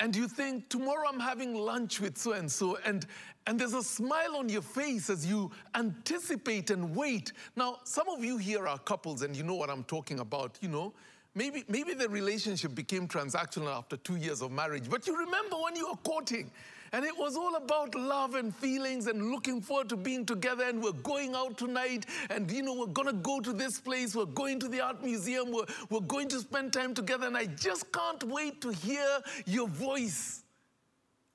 and 0.00 0.14
you 0.14 0.28
think, 0.28 0.68
tomorrow 0.68 1.08
I'm 1.08 1.20
having 1.20 1.54
lunch 1.54 2.00
with 2.00 2.18
so 2.18 2.32
and 2.32 2.50
so, 2.50 2.78
and 2.84 3.06
and 3.46 3.58
there's 3.58 3.74
a 3.74 3.82
smile 3.82 4.36
on 4.36 4.48
your 4.48 4.62
face 4.62 5.08
as 5.08 5.24
you 5.24 5.52
anticipate 5.76 6.70
and 6.70 6.94
wait. 6.96 7.32
Now, 7.54 7.78
some 7.84 8.08
of 8.08 8.24
you 8.24 8.38
here 8.38 8.66
are 8.66 8.78
couples 8.78 9.22
and 9.22 9.36
you 9.36 9.44
know 9.44 9.54
what 9.54 9.70
I'm 9.70 9.84
talking 9.84 10.18
about, 10.18 10.58
you 10.60 10.68
know. 10.68 10.92
Maybe, 11.36 11.64
maybe 11.68 11.94
the 11.94 12.08
relationship 12.08 12.74
became 12.74 13.06
transactional 13.06 13.68
after 13.68 13.98
two 13.98 14.16
years 14.16 14.42
of 14.42 14.50
marriage, 14.50 14.88
but 14.88 15.06
you 15.06 15.16
remember 15.16 15.56
when 15.56 15.76
you 15.76 15.88
were 15.88 15.96
courting 15.96 16.50
and 16.92 17.04
it 17.04 17.16
was 17.16 17.36
all 17.36 17.56
about 17.56 17.94
love 17.94 18.34
and 18.34 18.54
feelings 18.54 19.06
and 19.06 19.30
looking 19.30 19.60
forward 19.60 19.88
to 19.88 19.96
being 19.96 20.24
together. 20.24 20.64
And 20.64 20.82
we're 20.82 20.92
going 20.92 21.34
out 21.34 21.58
tonight. 21.58 22.06
And, 22.30 22.50
you 22.50 22.62
know, 22.62 22.74
we're 22.74 22.86
going 22.86 23.08
to 23.08 23.14
go 23.14 23.40
to 23.40 23.52
this 23.52 23.80
place. 23.80 24.14
We're 24.14 24.26
going 24.26 24.60
to 24.60 24.68
the 24.68 24.80
art 24.80 25.02
museum. 25.02 25.52
We're, 25.52 25.66
we're 25.90 26.00
going 26.00 26.28
to 26.28 26.40
spend 26.40 26.72
time 26.72 26.94
together. 26.94 27.26
And 27.26 27.36
I 27.36 27.46
just 27.46 27.92
can't 27.92 28.22
wait 28.24 28.60
to 28.62 28.70
hear 28.70 29.06
your 29.46 29.68
voice 29.68 30.44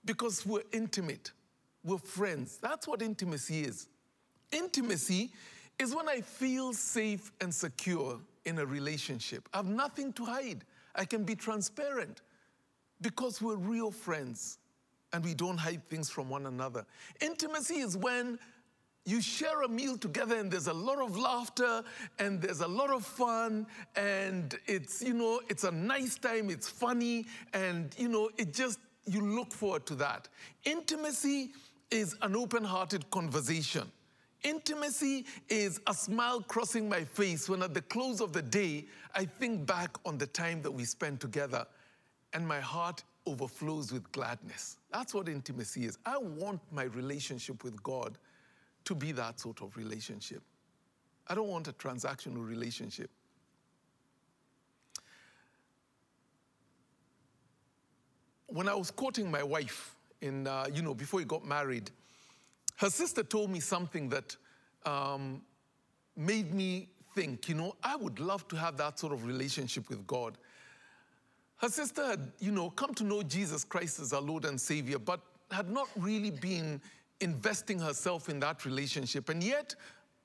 because 0.05 0.45
we're 0.45 0.63
intimate. 0.71 1.31
We're 1.83 1.97
friends. 1.97 2.57
That's 2.61 2.87
what 2.87 3.01
intimacy 3.01 3.61
is. 3.63 3.87
Intimacy 4.51 5.31
is 5.79 5.95
when 5.95 6.07
I 6.07 6.21
feel 6.21 6.73
safe 6.73 7.31
and 7.41 7.53
secure 7.53 8.19
in 8.45 8.59
a 8.59 8.65
relationship. 8.65 9.47
I 9.53 9.57
have 9.57 9.67
nothing 9.67 10.13
to 10.13 10.25
hide. 10.25 10.63
I 10.95 11.05
can 11.05 11.23
be 11.23 11.35
transparent 11.35 12.21
because 13.01 13.41
we're 13.41 13.55
real 13.55 13.91
friends 13.91 14.59
and 15.13 15.23
we 15.23 15.33
don't 15.33 15.57
hide 15.57 15.87
things 15.89 16.09
from 16.09 16.29
one 16.29 16.45
another. 16.45 16.85
Intimacy 17.19 17.75
is 17.75 17.97
when 17.97 18.39
you 19.05 19.21
share 19.21 19.63
a 19.63 19.67
meal 19.67 19.97
together 19.97 20.35
and 20.35 20.51
there's 20.51 20.67
a 20.67 20.73
lot 20.73 20.99
of 20.99 21.17
laughter 21.17 21.83
and 22.19 22.41
there's 22.41 22.61
a 22.61 22.67
lot 22.67 22.91
of 22.91 23.03
fun 23.03 23.65
and 23.95 24.55
it's 24.67 25.01
you 25.01 25.13
know 25.13 25.41
it's 25.49 25.63
a 25.63 25.71
nice 25.71 26.17
time 26.19 26.51
it's 26.51 26.69
funny 26.69 27.25
and 27.53 27.95
you 27.97 28.07
know 28.07 28.29
it 28.37 28.53
just 28.53 28.79
you 29.05 29.21
look 29.21 29.51
forward 29.51 29.85
to 29.87 29.95
that. 29.95 30.27
Intimacy 30.63 31.51
is 31.89 32.15
an 32.21 32.35
open-hearted 32.35 33.09
conversation. 33.09 33.91
Intimacy 34.43 35.25
is 35.49 35.79
a 35.87 35.93
smile 35.93 36.41
crossing 36.41 36.87
my 36.87 37.03
face 37.03 37.49
when 37.49 37.63
at 37.63 37.73
the 37.73 37.81
close 37.81 38.21
of 38.21 38.33
the 38.33 38.41
day 38.41 38.85
i 39.13 39.25
think 39.25 39.65
back 39.65 39.97
on 40.05 40.17
the 40.17 40.27
time 40.27 40.61
that 40.61 40.71
we 40.71 40.85
spent 40.85 41.19
together. 41.19 41.65
And 42.33 42.47
my 42.47 42.59
heart 42.59 43.03
overflows 43.25 43.91
with 43.91 44.11
gladness. 44.11 44.77
That's 44.91 45.13
what 45.13 45.29
intimacy 45.29 45.85
is. 45.85 45.97
I 46.05 46.17
want 46.17 46.61
my 46.71 46.83
relationship 46.83 47.63
with 47.63 47.81
God 47.83 48.17
to 48.85 48.95
be 48.95 49.11
that 49.13 49.39
sort 49.39 49.61
of 49.61 49.77
relationship. 49.77 50.41
I 51.27 51.35
don't 51.35 51.47
want 51.47 51.67
a 51.67 51.73
transactional 51.73 52.45
relationship. 52.45 53.09
When 58.47 58.67
I 58.67 58.73
was 58.73 58.91
courting 58.91 59.31
my 59.31 59.43
wife, 59.43 59.95
in, 60.21 60.47
uh, 60.47 60.67
you 60.73 60.81
know, 60.81 60.93
before 60.93 61.19
we 61.19 61.25
got 61.25 61.45
married, 61.45 61.89
her 62.77 62.89
sister 62.89 63.23
told 63.23 63.49
me 63.49 63.59
something 63.59 64.09
that 64.09 64.35
um, 64.85 65.41
made 66.15 66.53
me 66.53 66.89
think, 67.15 67.49
you 67.49 67.55
know, 67.55 67.75
I 67.83 67.95
would 67.95 68.19
love 68.19 68.47
to 68.49 68.55
have 68.55 68.77
that 68.77 68.99
sort 68.99 69.13
of 69.13 69.25
relationship 69.25 69.89
with 69.89 70.05
God. 70.07 70.37
Her 71.61 71.69
sister 71.69 72.03
had, 72.03 72.31
you 72.39 72.51
know, 72.51 72.71
come 72.71 72.95
to 72.95 73.03
know 73.03 73.21
Jesus 73.21 73.63
Christ 73.63 73.99
as 73.99 74.13
our 74.13 74.21
Lord 74.21 74.45
and 74.45 74.59
Savior, 74.59 74.97
but 74.97 75.21
had 75.51 75.69
not 75.69 75.87
really 75.95 76.31
been 76.31 76.81
investing 77.19 77.77
herself 77.77 78.29
in 78.29 78.39
that 78.39 78.65
relationship. 78.65 79.29
And 79.29 79.43
yet, 79.43 79.75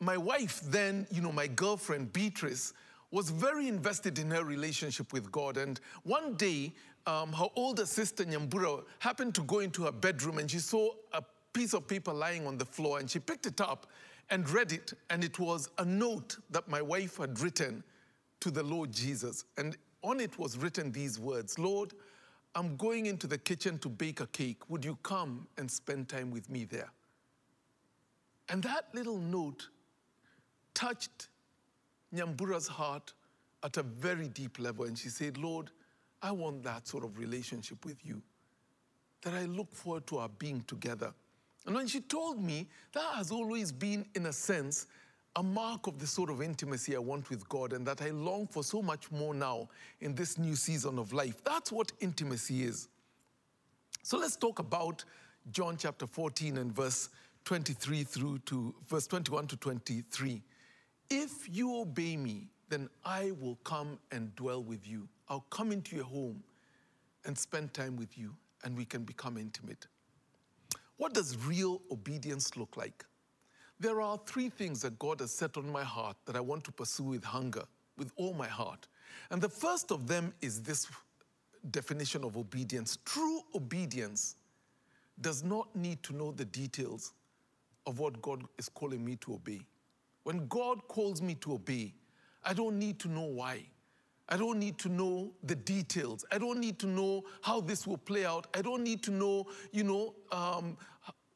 my 0.01 0.17
wife, 0.17 0.61
then, 0.63 1.07
you 1.11 1.21
know, 1.21 1.33
my 1.33 1.47
girlfriend, 1.47 2.11
Beatrice, 2.15 2.73
was 3.11 3.29
very 3.29 3.69
invested 3.69 4.19
in 4.19 4.31
her 4.31 4.45
relationship 4.45 5.13
with 5.13 5.31
God. 5.31 5.59
And 5.59 5.79
one 6.05 6.35
day, 6.37 6.73
um, 7.07 7.35
her 7.35 7.49
older 7.55 7.85
sister, 7.85 8.25
Nyambura, 8.25 8.83
happened 8.99 9.35
to 9.35 9.43
go 9.43 9.59
into 9.59 9.85
her 9.85 9.93
bedroom 9.93 10.39
and 10.39 10.51
she 10.51 10.59
saw 10.59 10.89
a 11.13 11.23
piece 11.53 11.75
of 11.75 11.87
paper 11.87 12.15
lying 12.15 12.47
on 12.47 12.57
the 12.57 12.65
floor 12.65 12.99
and 12.99 13.11
she 13.11 13.19
picked 13.19 13.47
it 13.47 13.61
up 13.61 13.87
and 14.31 14.49
read 14.49 14.73
it. 14.73 14.95
And 15.11 15.23
it 15.23 15.39
was 15.39 15.69
a 15.77 15.85
note 15.85 16.39
that 16.51 16.67
my 16.67 16.81
wife 16.81 17.19
had 17.19 17.39
written 17.41 17.85
to 18.41 18.51
the 18.51 18.63
Lord 18.63 18.91
Jesus. 18.91 19.45
And 19.59 19.77
on 20.03 20.21
it 20.21 20.39
was 20.39 20.57
written 20.57 20.93
these 20.93 21.19
words 21.19 21.59
Lord, 21.59 21.93
I'm 22.55 22.77
going 22.77 23.07
into 23.07 23.27
the 23.27 23.39
kitchen 23.39 23.79
to 23.81 23.89
bake 23.89 24.21
a 24.21 24.27
cake. 24.29 24.69
Would 24.71 24.85
you 24.85 24.97
come 25.03 25.47
and 25.59 25.71
spend 25.71 26.09
time 26.09 26.31
with 26.31 26.49
me 26.49 26.65
there? 26.65 26.91
And 28.49 28.63
that 28.63 28.87
little 28.95 29.19
note 29.19 29.69
touched 30.73 31.29
Nyambura's 32.15 32.69
heart 32.69 33.13
at 33.63 33.77
a 33.77 33.83
very 33.83 34.29
deep 34.29 34.59
level. 34.59 34.85
And 34.85 34.97
she 34.97 35.09
said, 35.09 35.37
Lord, 35.37 35.71
I 36.23 36.31
want 36.31 36.63
that 36.63 36.87
sort 36.87 37.05
of 37.05 37.19
relationship 37.19 37.85
with 37.85 38.05
you, 38.05 38.23
that 39.23 39.35
I 39.35 39.45
look 39.45 39.75
forward 39.75 40.07
to 40.09 40.19
our 40.19 40.29
being 40.29 40.63
together. 40.67 41.13
And 41.67 41.75
when 41.75 41.89
she 41.89 42.01
told 42.01 42.43
me, 42.43 42.69
that 42.93 43.15
has 43.17 43.31
always 43.31 43.73
been, 43.73 44.07
in 44.15 44.27
a 44.27 44.33
sense, 44.33 44.87
a 45.37 45.43
mark 45.43 45.87
of 45.87 45.99
the 45.99 46.07
sort 46.07 46.31
of 46.31 46.41
intimacy 46.41 46.97
I 46.97 46.99
want 46.99 47.29
with 47.29 47.47
God 47.49 47.75
and 47.75 47.87
that 47.87 48.01
I 48.01 48.09
long 48.11 48.47
for 48.47 48.65
so 48.65 48.81
much 48.81 49.13
more 49.13 49.35
now 49.35 49.69
in 50.01 50.15
this 50.15 50.39
new 50.39 50.57
season 50.57 50.99
of 50.99 51.13
life. 51.13 51.45
That's 51.45 51.71
what 51.71 51.93
intimacy 52.01 52.65
is. 52.65 52.89
So 54.03 54.17
let's 54.19 54.37
talk 54.37 54.59
about 54.59 55.05
John 55.53 55.77
chapter 55.77 56.07
14 56.07 56.57
and 56.57 56.75
verse 56.75 57.11
23 57.45 58.03
through 58.05 58.39
to 58.47 58.75
verse 58.89 59.07
21 59.07 59.47
to 59.49 59.57
23. 59.59 60.43
If 61.11 61.49
you 61.55 61.77
obey 61.77 62.17
me, 62.17 62.49
then 62.69 62.89
I 63.05 63.33
will 63.39 63.59
come 63.63 63.99
and 64.11 64.35
dwell 64.37 64.63
with 64.63 64.89
you. 64.89 65.07
I'll 65.29 65.47
come 65.51 65.71
into 65.71 65.97
your 65.97 66.07
home 66.07 66.43
and 67.25 67.37
spend 67.37 67.75
time 67.75 67.97
with 67.97 68.17
you, 68.17 68.35
and 68.65 68.77
we 68.77 68.85
can 68.85 69.03
become 69.03 69.37
intimate. 69.37 69.87
What 70.97 71.13
does 71.13 71.37
real 71.47 71.83
obedience 71.91 72.57
look 72.57 72.77
like? 72.77 73.05
There 73.79 74.01
are 74.01 74.19
three 74.27 74.49
things 74.49 74.81
that 74.83 74.99
God 74.99 75.21
has 75.21 75.31
set 75.31 75.57
on 75.57 75.71
my 75.71 75.85
heart 75.85 76.17
that 76.25 76.37
I 76.37 76.41
want 76.41 76.65
to 76.65 76.73
pursue 76.73 77.05
with 77.05 77.25
hunger, 77.25 77.65
with 77.99 78.11
all 78.17 78.33
my 78.33 78.49
heart. 78.49 78.89
And 79.31 79.41
the 79.41 79.49
first 79.49 79.93
of 79.93 80.07
them 80.07 80.33
is 80.41 80.63
this 80.63 80.87
definition 81.71 82.25
of 82.25 82.37
obedience. 82.37 82.99
True 83.05 83.41
obedience 83.55 84.37
does 85.21 85.43
not 85.43 85.75
need 85.75 86.03
to 86.05 86.15
know 86.15 86.33
the 86.33 86.45
details 86.45 87.13
of 87.87 87.99
what 87.99 88.21
God 88.23 88.43
is 88.59 88.69
calling 88.69 89.05
me 89.05 89.17
to 89.17 89.35
obey. 89.35 89.61
When 90.25 90.47
God 90.49 90.87
calls 90.89 91.23
me 91.23 91.35
to 91.37 91.55
obey, 91.55 91.95
I 92.45 92.53
don't 92.53 92.79
need 92.79 92.99
to 93.01 93.09
know 93.09 93.27
why. 93.27 93.67
I 94.29 94.37
don't 94.37 94.59
need 94.59 94.79
to 94.79 94.89
know 94.89 95.33
the 95.45 95.55
details. 95.55 96.25
I 96.33 96.39
don't 96.39 96.59
need 96.59 96.79
to 96.81 96.87
know 96.87 97.25
how 97.43 97.61
this 97.61 97.87
will 97.87 97.99
play 97.99 98.25
out. 98.25 98.49
I 98.55 98.63
don't 98.63 98.83
need 98.83 99.03
to 99.05 99.13
know, 99.13 99.47
you 99.71 99.85
know, 99.85 100.15
um, 100.33 100.77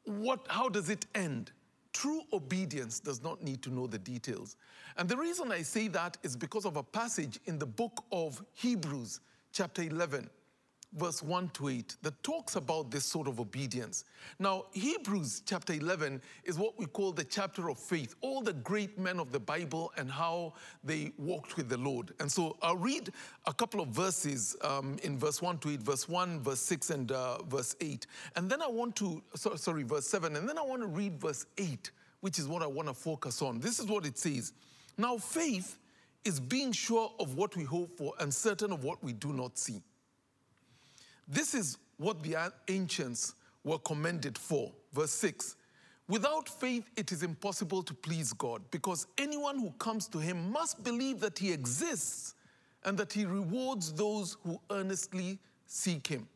what, 0.03 0.45
how 0.49 0.67
does 0.67 0.89
it 0.89 1.05
end? 1.15 1.51
True 1.93 2.21
obedience 2.31 2.99
does 2.99 3.21
not 3.21 3.43
need 3.43 3.61
to 3.63 3.69
know 3.69 3.87
the 3.87 3.99
details. 3.99 4.55
And 4.97 5.09
the 5.09 5.17
reason 5.17 5.51
I 5.51 5.61
say 5.61 5.87
that 5.89 6.17
is 6.23 6.35
because 6.35 6.65
of 6.65 6.77
a 6.77 6.83
passage 6.83 7.39
in 7.45 7.59
the 7.59 7.65
book 7.65 8.03
of 8.11 8.43
Hebrews, 8.53 9.19
chapter 9.51 9.83
11, 9.83 10.29
verse 10.93 11.23
1 11.23 11.49
to 11.49 11.69
8, 11.69 11.97
that 12.01 12.21
talks 12.23 12.55
about 12.55 12.91
this 12.91 13.05
sort 13.05 13.27
of 13.27 13.39
obedience. 13.39 14.05
Now, 14.39 14.65
Hebrews 14.73 15.43
chapter 15.45 15.73
11 15.73 16.21
is 16.43 16.57
what 16.57 16.77
we 16.77 16.85
call 16.85 17.11
the 17.11 17.23
chapter 17.23 17.69
of 17.69 17.77
faith, 17.77 18.15
all 18.21 18.41
the 18.41 18.53
great 18.53 18.99
men 18.99 19.19
of 19.19 19.31
the 19.31 19.39
Bible 19.39 19.91
and 19.97 20.11
how 20.11 20.53
they 20.83 21.11
walked 21.17 21.57
with 21.57 21.69
the 21.69 21.77
Lord. 21.77 22.13
And 22.19 22.31
so 22.31 22.57
I'll 22.61 22.77
read 22.77 23.09
a 23.45 23.53
couple 23.53 23.81
of 23.81 23.89
verses 23.89 24.55
um, 24.61 24.97
in 25.03 25.17
verse 25.17 25.41
1 25.41 25.59
to 25.59 25.69
8, 25.71 25.81
verse 25.81 26.09
1, 26.09 26.41
verse 26.41 26.61
6, 26.61 26.89
and 26.89 27.11
uh, 27.11 27.41
verse 27.43 27.75
8. 27.79 28.05
And 28.35 28.49
then 28.49 28.61
I 28.61 28.67
want 28.67 28.95
to, 28.97 29.21
so, 29.35 29.55
sorry, 29.55 29.83
verse 29.83 30.07
7, 30.07 30.35
and 30.35 30.47
then 30.47 30.57
I 30.57 30.61
want 30.61 30.81
to 30.81 30.87
read 30.87 31.19
verse 31.19 31.45
8, 31.57 31.91
which 32.19 32.37
is 32.37 32.47
what 32.47 32.61
I 32.61 32.67
want 32.67 32.87
to 32.87 32.93
focus 32.93 33.41
on. 33.41 33.59
This 33.59 33.79
is 33.79 33.85
what 33.85 34.05
it 34.05 34.17
says. 34.17 34.53
Now, 34.97 35.17
faith 35.17 35.77
is 36.23 36.39
being 36.39 36.71
sure 36.71 37.11
of 37.19 37.35
what 37.35 37.55
we 37.55 37.63
hope 37.63 37.97
for 37.97 38.13
and 38.19 38.33
certain 38.33 38.71
of 38.71 38.83
what 38.83 39.03
we 39.03 39.13
do 39.13 39.33
not 39.33 39.57
see. 39.57 39.81
This 41.27 41.53
is 41.53 41.77
what 41.97 42.23
the 42.23 42.51
ancients 42.67 43.35
were 43.63 43.79
commended 43.79 44.37
for. 44.37 44.71
Verse 44.93 45.11
6 45.11 45.55
Without 46.07 46.49
faith, 46.49 46.89
it 46.97 47.11
is 47.11 47.23
impossible 47.23 47.83
to 47.83 47.93
please 47.93 48.33
God 48.33 48.61
because 48.69 49.07
anyone 49.17 49.57
who 49.57 49.71
comes 49.79 50.07
to 50.09 50.17
him 50.17 50.51
must 50.51 50.83
believe 50.83 51.21
that 51.21 51.39
he 51.39 51.53
exists 51.53 52.35
and 52.83 52.97
that 52.97 53.13
he 53.13 53.25
rewards 53.25 53.93
those 53.93 54.35
who 54.43 54.59
earnestly 54.71 55.39
seek 55.67 56.07
him. 56.07 56.27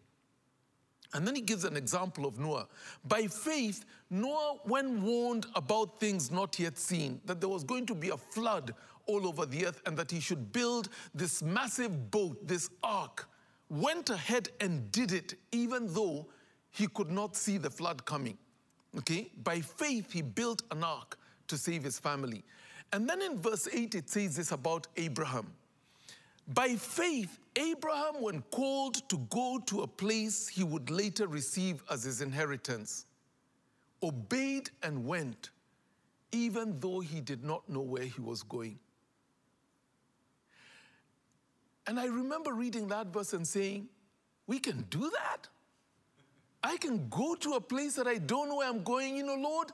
And 1.13 1.27
then 1.27 1.35
he 1.35 1.41
gives 1.41 1.63
an 1.65 1.77
example 1.77 2.25
of 2.25 2.39
Noah. 2.39 2.67
By 3.05 3.27
faith, 3.27 3.85
Noah, 4.09 4.59
when 4.63 5.01
warned 5.01 5.45
about 5.55 5.99
things 5.99 6.31
not 6.31 6.59
yet 6.59 6.77
seen, 6.77 7.19
that 7.25 7.39
there 7.39 7.49
was 7.49 7.63
going 7.63 7.85
to 7.87 7.95
be 7.95 8.09
a 8.09 8.17
flood 8.17 8.73
all 9.07 9.27
over 9.27 9.45
the 9.45 9.65
earth 9.67 9.81
and 9.85 9.97
that 9.97 10.11
he 10.11 10.19
should 10.19 10.51
build 10.51 10.89
this 11.13 11.41
massive 11.43 12.11
boat, 12.11 12.47
this 12.47 12.69
ark, 12.83 13.27
went 13.69 14.09
ahead 14.09 14.49
and 14.59 14.91
did 14.91 15.11
it 15.11 15.35
even 15.51 15.93
though 15.93 16.27
he 16.71 16.87
could 16.87 17.09
not 17.09 17.35
see 17.35 17.57
the 17.57 17.69
flood 17.69 18.05
coming. 18.05 18.37
Okay? 18.97 19.31
By 19.43 19.61
faith, 19.61 20.11
he 20.11 20.21
built 20.21 20.63
an 20.71 20.83
ark 20.83 21.17
to 21.47 21.57
save 21.57 21.83
his 21.83 21.99
family. 21.99 22.43
And 22.93 23.09
then 23.09 23.21
in 23.21 23.39
verse 23.39 23.67
8, 23.71 23.95
it 23.95 24.09
says 24.09 24.35
this 24.35 24.51
about 24.51 24.87
Abraham. 24.97 25.47
By 26.47 26.75
faith, 26.75 27.39
Abraham, 27.55 28.21
when 28.21 28.41
called 28.51 29.07
to 29.09 29.17
go 29.29 29.59
to 29.65 29.81
a 29.81 29.87
place 29.87 30.47
he 30.47 30.63
would 30.63 30.91
later 30.91 31.27
receive 31.27 31.81
as 31.89 32.03
his 32.03 32.21
inheritance, 32.21 33.05
obeyed 34.03 34.69
and 34.83 35.05
went, 35.05 35.49
even 36.31 36.79
though 36.79 36.99
he 36.99 37.21
did 37.21 37.43
not 37.43 37.67
know 37.67 37.81
where 37.81 38.03
he 38.03 38.21
was 38.21 38.43
going. 38.43 38.77
And 41.87 41.99
I 41.99 42.05
remember 42.05 42.53
reading 42.53 42.87
that 42.89 43.07
verse 43.07 43.33
and 43.33 43.47
saying, 43.47 43.87
We 44.47 44.59
can 44.59 44.85
do 44.89 45.09
that. 45.11 45.47
I 46.63 46.77
can 46.77 47.09
go 47.09 47.35
to 47.35 47.53
a 47.53 47.61
place 47.61 47.95
that 47.95 48.07
I 48.07 48.17
don't 48.17 48.49
know 48.49 48.57
where 48.57 48.67
I'm 48.67 48.83
going. 48.83 49.15
You 49.15 49.23
know, 49.23 49.35
Lord, 49.35 49.71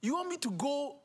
you 0.00 0.14
want 0.14 0.28
me 0.28 0.36
to 0.38 0.50
go 0.50 0.96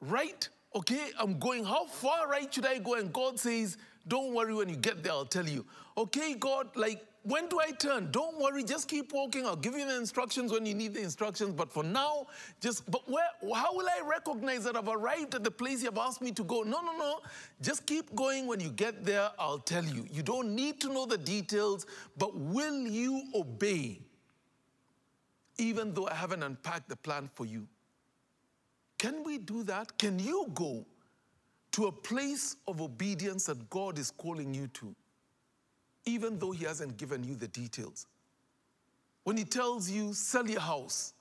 right? 0.00 0.48
Okay, 0.74 1.10
I'm 1.18 1.38
going. 1.38 1.64
How 1.64 1.86
far 1.86 2.28
right 2.28 2.52
should 2.52 2.66
I 2.66 2.78
go? 2.78 2.94
And 2.94 3.12
God 3.12 3.38
says, 3.38 3.76
Don't 4.06 4.34
worry 4.34 4.54
when 4.54 4.68
you 4.68 4.76
get 4.76 5.02
there, 5.02 5.12
I'll 5.12 5.24
tell 5.24 5.46
you. 5.46 5.64
Okay, 5.96 6.34
God, 6.34 6.68
like 6.76 7.04
when 7.26 7.48
do 7.48 7.58
I 7.58 7.72
turn? 7.72 8.10
Don't 8.12 8.38
worry, 8.40 8.62
just 8.62 8.88
keep 8.88 9.12
walking. 9.12 9.46
I'll 9.46 9.56
give 9.56 9.74
you 9.74 9.84
the 9.84 9.96
instructions 9.96 10.52
when 10.52 10.64
you 10.64 10.74
need 10.74 10.94
the 10.94 11.02
instructions. 11.02 11.54
But 11.54 11.72
for 11.72 11.82
now, 11.82 12.26
just, 12.60 12.88
but 12.88 13.08
where, 13.10 13.28
how 13.54 13.74
will 13.74 13.88
I 13.88 14.06
recognize 14.06 14.62
that 14.64 14.76
I've 14.76 14.88
arrived 14.88 15.34
at 15.34 15.42
the 15.42 15.50
place 15.50 15.82
you've 15.82 15.98
asked 15.98 16.22
me 16.22 16.30
to 16.32 16.44
go? 16.44 16.62
No, 16.62 16.80
no, 16.82 16.96
no. 16.96 17.18
Just 17.60 17.84
keep 17.86 18.14
going. 18.14 18.46
When 18.46 18.60
you 18.60 18.70
get 18.70 19.04
there, 19.04 19.30
I'll 19.38 19.58
tell 19.58 19.84
you. 19.84 20.06
You 20.10 20.22
don't 20.22 20.54
need 20.54 20.80
to 20.82 20.88
know 20.92 21.04
the 21.04 21.18
details, 21.18 21.84
but 22.16 22.36
will 22.38 22.86
you 22.86 23.24
obey? 23.34 24.00
Even 25.58 25.94
though 25.94 26.06
I 26.06 26.14
haven't 26.14 26.44
unpacked 26.44 26.88
the 26.88 26.96
plan 26.96 27.28
for 27.34 27.44
you. 27.44 27.66
Can 28.98 29.24
we 29.24 29.38
do 29.38 29.64
that? 29.64 29.98
Can 29.98 30.18
you 30.18 30.46
go 30.54 30.86
to 31.72 31.86
a 31.86 31.92
place 31.92 32.56
of 32.68 32.80
obedience 32.80 33.46
that 33.46 33.68
God 33.68 33.98
is 33.98 34.10
calling 34.12 34.54
you 34.54 34.68
to? 34.68 34.94
Even 36.06 36.38
though 36.38 36.52
he 36.52 36.64
hasn't 36.64 36.96
given 36.96 37.22
you 37.22 37.34
the 37.34 37.48
details. 37.48 38.06
When 39.24 39.36
he 39.36 39.44
tells 39.44 39.90
you, 39.90 40.12
sell 40.12 40.48
your 40.48 40.60
house 40.60 41.12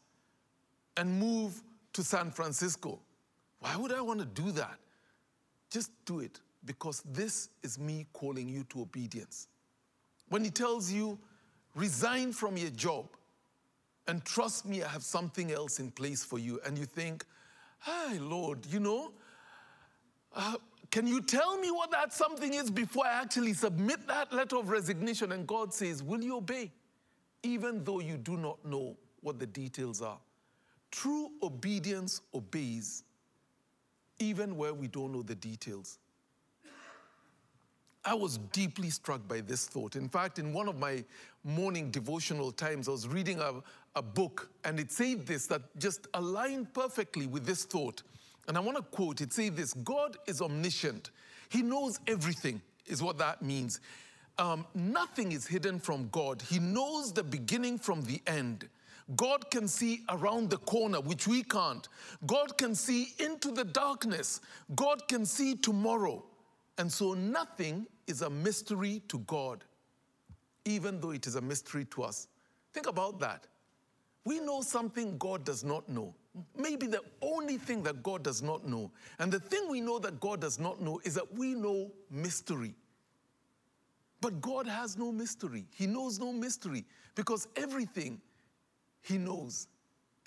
and 0.96 1.20
move 1.20 1.62
to 1.94 2.04
San 2.04 2.32
Francisco, 2.32 3.00
why 3.60 3.76
would 3.76 3.92
I 3.92 4.02
want 4.02 4.20
to 4.20 4.26
do 4.26 4.52
that? 4.52 4.78
Just 5.72 5.92
do 6.06 6.20
it 6.20 6.40
because 6.66 7.02
this 7.12 7.50
is 7.64 7.80
me 7.80 8.06
calling 8.14 8.48
you 8.48 8.64
to 8.66 8.82
obedience. 8.82 9.48
When 10.30 10.44
he 10.44 10.52
tells 10.52 10.92
you, 10.92 11.18
resign 11.76 12.32
from 12.32 12.58
your 12.58 12.70
job 12.70 13.08
and 14.08 14.24
trust 14.24 14.66
me, 14.66 14.84
I 14.84 14.88
have 14.88 15.04
something 15.04 15.52
else 15.52 15.80
in 15.80 15.92
place 15.92 16.24
for 16.24 16.38
you, 16.38 16.60
and 16.66 16.78
you 16.78 16.86
think, 16.86 17.26
hi, 17.80 18.18
Lord, 18.18 18.66
you 18.68 18.80
know, 18.80 19.12
uh, 20.36 20.56
can 20.96 21.06
you 21.06 21.22
tell 21.22 21.58
me 21.58 21.72
what 21.72 21.92
that 21.92 22.14
something 22.14 22.54
is 22.54 22.72
before 22.72 23.06
I 23.06 23.22
actually 23.22 23.52
submit 23.52 24.08
that 24.08 24.32
letter 24.32 24.56
of 24.56 24.70
resignation? 24.70 25.34
And 25.34 25.46
God 25.46 25.74
says, 25.74 26.02
Will 26.02 26.24
you 26.24 26.38
obey? 26.38 26.72
Even 27.44 27.84
though 27.84 28.00
you 28.00 28.16
do 28.16 28.38
not 28.38 28.64
know 28.64 28.96
what 29.20 29.38
the 29.38 29.46
details 29.46 30.02
are. 30.02 30.18
True 30.92 31.32
obedience 31.44 32.22
obeys, 32.34 33.04
even 34.20 34.56
where 34.56 34.74
we 34.74 34.88
don't 34.88 35.12
know 35.12 35.22
the 35.22 35.36
details. 35.36 36.00
I 38.06 38.14
was 38.14 38.38
deeply 38.54 38.90
struck 38.90 39.28
by 39.28 39.42
this 39.42 39.68
thought. 39.68 39.98
In 39.98 40.08
fact, 40.08 40.40
in 40.40 40.54
one 40.54 40.70
of 40.70 40.80
my 40.80 41.04
morning 41.44 41.92
devotional 41.92 42.54
times, 42.54 42.88
I 42.88 42.92
was 42.92 43.06
reading 43.06 43.42
a, 43.42 43.56
a 43.98 44.02
book, 44.02 44.50
and 44.64 44.80
it 44.80 44.94
said 44.94 45.26
this 45.26 45.46
that 45.48 45.62
just 45.78 46.08
aligned 46.14 46.74
perfectly 46.74 47.28
with 47.28 47.46
this 47.46 47.66
thought. 47.66 48.02
And 48.48 48.58
I 48.58 48.60
want 48.60 48.78
to 48.78 48.84
quote 48.84 49.22
it 49.22 49.34
say 49.34 49.50
this 49.50 49.74
God 49.74 50.18
is 50.28 50.42
omniscient, 50.42 51.12
He 51.50 51.62
knows 51.62 52.00
everything, 52.08 52.62
is 52.86 53.02
what 53.02 53.18
that 53.18 53.42
means. 53.42 53.80
Um, 54.38 54.66
nothing 54.76 55.32
is 55.32 55.48
hidden 55.48 55.80
from 55.80 56.10
God, 56.10 56.42
He 56.42 56.60
knows 56.60 57.14
the 57.14 57.24
beginning 57.24 57.78
from 57.78 58.04
the 58.04 58.22
end. 58.28 58.70
God 59.16 59.52
can 59.52 59.68
see 59.68 60.02
around 60.10 60.50
the 60.50 60.58
corner, 60.58 61.00
which 61.00 61.28
we 61.28 61.44
can't. 61.44 61.88
God 62.26 62.58
can 62.58 62.74
see 62.74 63.14
into 63.20 63.52
the 63.52 63.64
darkness. 63.64 64.42
God 64.76 65.08
can 65.08 65.28
see 65.28 65.56
tomorrow. 65.56 66.26
And 66.80 66.92
so 66.92 67.14
nothing 67.14 67.86
is 68.08 68.24
a 68.24 68.30
mystery 68.32 69.04
to 69.10 69.20
God, 69.20 69.64
even 70.66 71.00
though 71.00 71.12
it 71.12 71.28
is 71.28 71.36
a 71.36 71.42
mystery 71.42 71.86
to 71.86 72.02
us. 72.02 72.28
Think 72.74 72.88
about 72.88 73.20
that. 73.20 73.46
We 74.26 74.40
know 74.40 74.62
something 74.62 75.20
God 75.20 75.46
does 75.46 75.64
not 75.64 75.88
know 75.88 76.16
maybe 76.58 76.88
the 76.88 77.02
only 77.22 77.58
thing 77.58 77.84
that 77.84 78.04
God 78.04 78.24
does 78.24 78.42
not 78.42 78.68
know. 78.68 78.92
And 79.20 79.32
the 79.32 79.40
thing 79.40 79.68
we 79.70 79.82
know 79.82 80.00
that 80.00 80.20
God 80.20 80.42
does 80.42 80.60
not 80.60 80.82
know 80.82 81.00
is 81.04 81.16
that 81.16 81.34
we 81.38 81.54
know 81.54 81.92
mystery. 82.10 82.76
But 84.22 84.42
God 84.42 84.68
has 84.68 84.98
no 84.98 85.12
mystery. 85.12 85.66
He 85.72 85.88
knows 85.88 86.20
no 86.20 86.32
mystery 86.32 86.86
because 87.16 87.48
everything 87.56 88.20
He 89.02 89.18
knows 89.18 89.68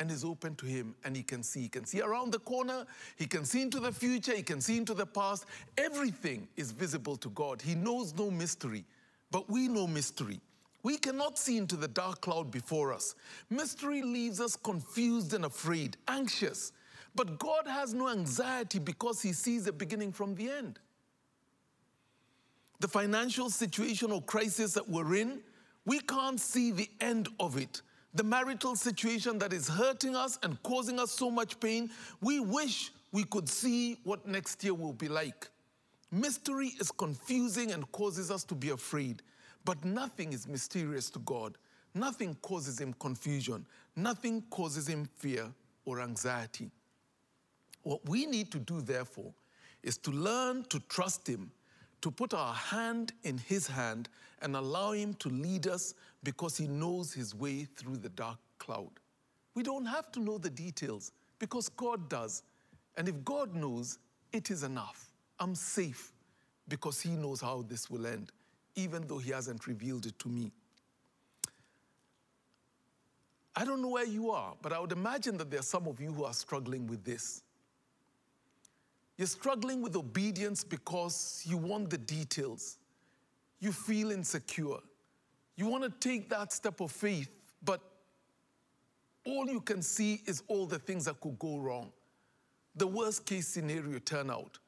and 0.00 0.10
is 0.10 0.24
open 0.24 0.54
to 0.56 0.66
Him 0.66 0.94
and 1.04 1.16
He 1.16 1.22
can 1.22 1.42
see. 1.42 1.62
He 1.62 1.68
can 1.68 1.84
see 1.84 2.00
around 2.00 2.32
the 2.32 2.38
corner, 2.38 2.84
He 3.16 3.26
can 3.26 3.44
see 3.44 3.62
into 3.62 3.80
the 3.80 3.92
future, 3.92 4.34
He 4.34 4.42
can 4.42 4.60
see 4.60 4.76
into 4.76 4.94
the 4.94 5.06
past. 5.06 5.46
Everything 5.76 6.48
is 6.56 6.70
visible 6.70 7.16
to 7.16 7.30
God. 7.30 7.60
He 7.60 7.74
knows 7.74 8.14
no 8.14 8.30
mystery, 8.30 8.84
but 9.30 9.50
we 9.50 9.68
know 9.68 9.86
mystery. 9.86 10.40
We 10.82 10.96
cannot 10.96 11.38
see 11.38 11.56
into 11.56 11.76
the 11.76 11.88
dark 11.88 12.20
cloud 12.20 12.50
before 12.50 12.92
us. 12.92 13.14
Mystery 13.50 14.02
leaves 14.02 14.40
us 14.40 14.56
confused 14.56 15.34
and 15.34 15.44
afraid, 15.44 15.96
anxious. 16.06 16.72
But 17.14 17.38
God 17.38 17.66
has 17.66 17.94
no 17.94 18.08
anxiety 18.08 18.78
because 18.78 19.20
He 19.20 19.32
sees 19.32 19.64
the 19.64 19.72
beginning 19.72 20.12
from 20.12 20.34
the 20.34 20.50
end. 20.50 20.78
The 22.80 22.88
financial 22.88 23.50
situation 23.50 24.12
or 24.12 24.22
crisis 24.22 24.72
that 24.74 24.88
we're 24.88 25.16
in, 25.16 25.40
we 25.84 25.98
can't 26.00 26.38
see 26.38 26.70
the 26.70 26.88
end 27.00 27.28
of 27.40 27.56
it. 27.56 27.82
The 28.14 28.22
marital 28.22 28.76
situation 28.76 29.38
that 29.40 29.52
is 29.52 29.68
hurting 29.68 30.14
us 30.14 30.38
and 30.42 30.62
causing 30.62 31.00
us 31.00 31.10
so 31.10 31.30
much 31.30 31.58
pain, 31.58 31.90
we 32.20 32.38
wish 32.38 32.92
we 33.10 33.24
could 33.24 33.48
see 33.48 33.98
what 34.04 34.26
next 34.26 34.62
year 34.62 34.74
will 34.74 34.92
be 34.92 35.08
like. 35.08 35.48
Mystery 36.12 36.72
is 36.80 36.90
confusing 36.90 37.72
and 37.72 37.90
causes 37.92 38.30
us 38.30 38.44
to 38.44 38.54
be 38.54 38.70
afraid. 38.70 39.22
But 39.68 39.84
nothing 39.84 40.32
is 40.32 40.48
mysterious 40.48 41.10
to 41.10 41.18
God. 41.18 41.58
Nothing 41.92 42.34
causes 42.40 42.80
him 42.80 42.94
confusion. 42.94 43.66
Nothing 43.96 44.40
causes 44.48 44.88
him 44.88 45.06
fear 45.18 45.52
or 45.84 46.00
anxiety. 46.00 46.70
What 47.82 48.08
we 48.08 48.24
need 48.24 48.50
to 48.52 48.58
do, 48.58 48.80
therefore, 48.80 49.30
is 49.82 49.98
to 49.98 50.10
learn 50.10 50.64
to 50.70 50.80
trust 50.88 51.28
him, 51.28 51.50
to 52.00 52.10
put 52.10 52.32
our 52.32 52.54
hand 52.54 53.12
in 53.24 53.36
his 53.36 53.66
hand 53.66 54.08
and 54.40 54.56
allow 54.56 54.92
him 54.92 55.12
to 55.18 55.28
lead 55.28 55.66
us 55.66 55.92
because 56.22 56.56
he 56.56 56.66
knows 56.66 57.12
his 57.12 57.34
way 57.34 57.64
through 57.76 57.98
the 57.98 58.08
dark 58.08 58.38
cloud. 58.58 58.92
We 59.54 59.62
don't 59.62 59.84
have 59.84 60.10
to 60.12 60.20
know 60.20 60.38
the 60.38 60.48
details 60.48 61.12
because 61.38 61.68
God 61.68 62.08
does. 62.08 62.42
And 62.96 63.06
if 63.06 63.22
God 63.22 63.54
knows, 63.54 63.98
it 64.32 64.50
is 64.50 64.62
enough. 64.62 65.12
I'm 65.38 65.54
safe 65.54 66.14
because 66.68 67.00
He 67.00 67.10
knows 67.10 67.40
how 67.40 67.64
this 67.68 67.90
will 67.90 68.06
end, 68.06 68.30
even 68.78 69.06
though 69.06 69.18
He 69.18 69.32
hasn't 69.32 69.66
revealed 69.66 70.06
it 70.06 70.18
to 70.20 70.28
me. 70.28 70.52
I 73.56 73.64
don't 73.64 73.82
know 73.82 73.88
where 73.88 74.06
you 74.06 74.30
are, 74.30 74.54
but 74.62 74.72
I 74.72 74.78
would 74.78 74.92
imagine 74.92 75.36
that 75.38 75.50
there 75.50 75.58
are 75.58 75.64
some 75.64 75.88
of 75.88 76.00
you 76.00 76.12
who 76.12 76.24
are 76.24 76.32
struggling 76.32 76.86
with 76.86 77.02
this. 77.02 77.42
You're 79.16 79.26
struggling 79.26 79.82
with 79.82 79.96
obedience 79.96 80.62
because 80.62 81.42
you 81.44 81.56
want 81.56 81.90
the 81.90 81.98
details. 81.98 82.78
You 83.58 83.72
feel 83.72 84.12
insecure. 84.12 84.78
You 85.56 85.66
want 85.66 85.82
to 85.82 86.08
take 86.08 86.30
that 86.30 86.52
step 86.52 86.80
of 86.80 86.92
faith, 86.92 87.28
but 87.64 87.80
all 89.26 89.48
you 89.48 89.60
can 89.60 89.82
see 89.82 90.22
is 90.24 90.44
all 90.46 90.66
the 90.66 90.78
things 90.78 91.06
that 91.06 91.20
could 91.20 91.36
go 91.40 91.58
wrong. 91.58 91.90
The 92.76 92.86
worst 92.86 93.26
case 93.26 93.48
scenario 93.48 93.98
turn 93.98 94.30
out. 94.30 94.60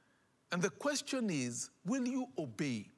And 0.51 0.61
the 0.61 0.71
question 0.71 1.31
is 1.31 1.71
will 1.87 2.09
you 2.09 2.27
obey 2.37 2.89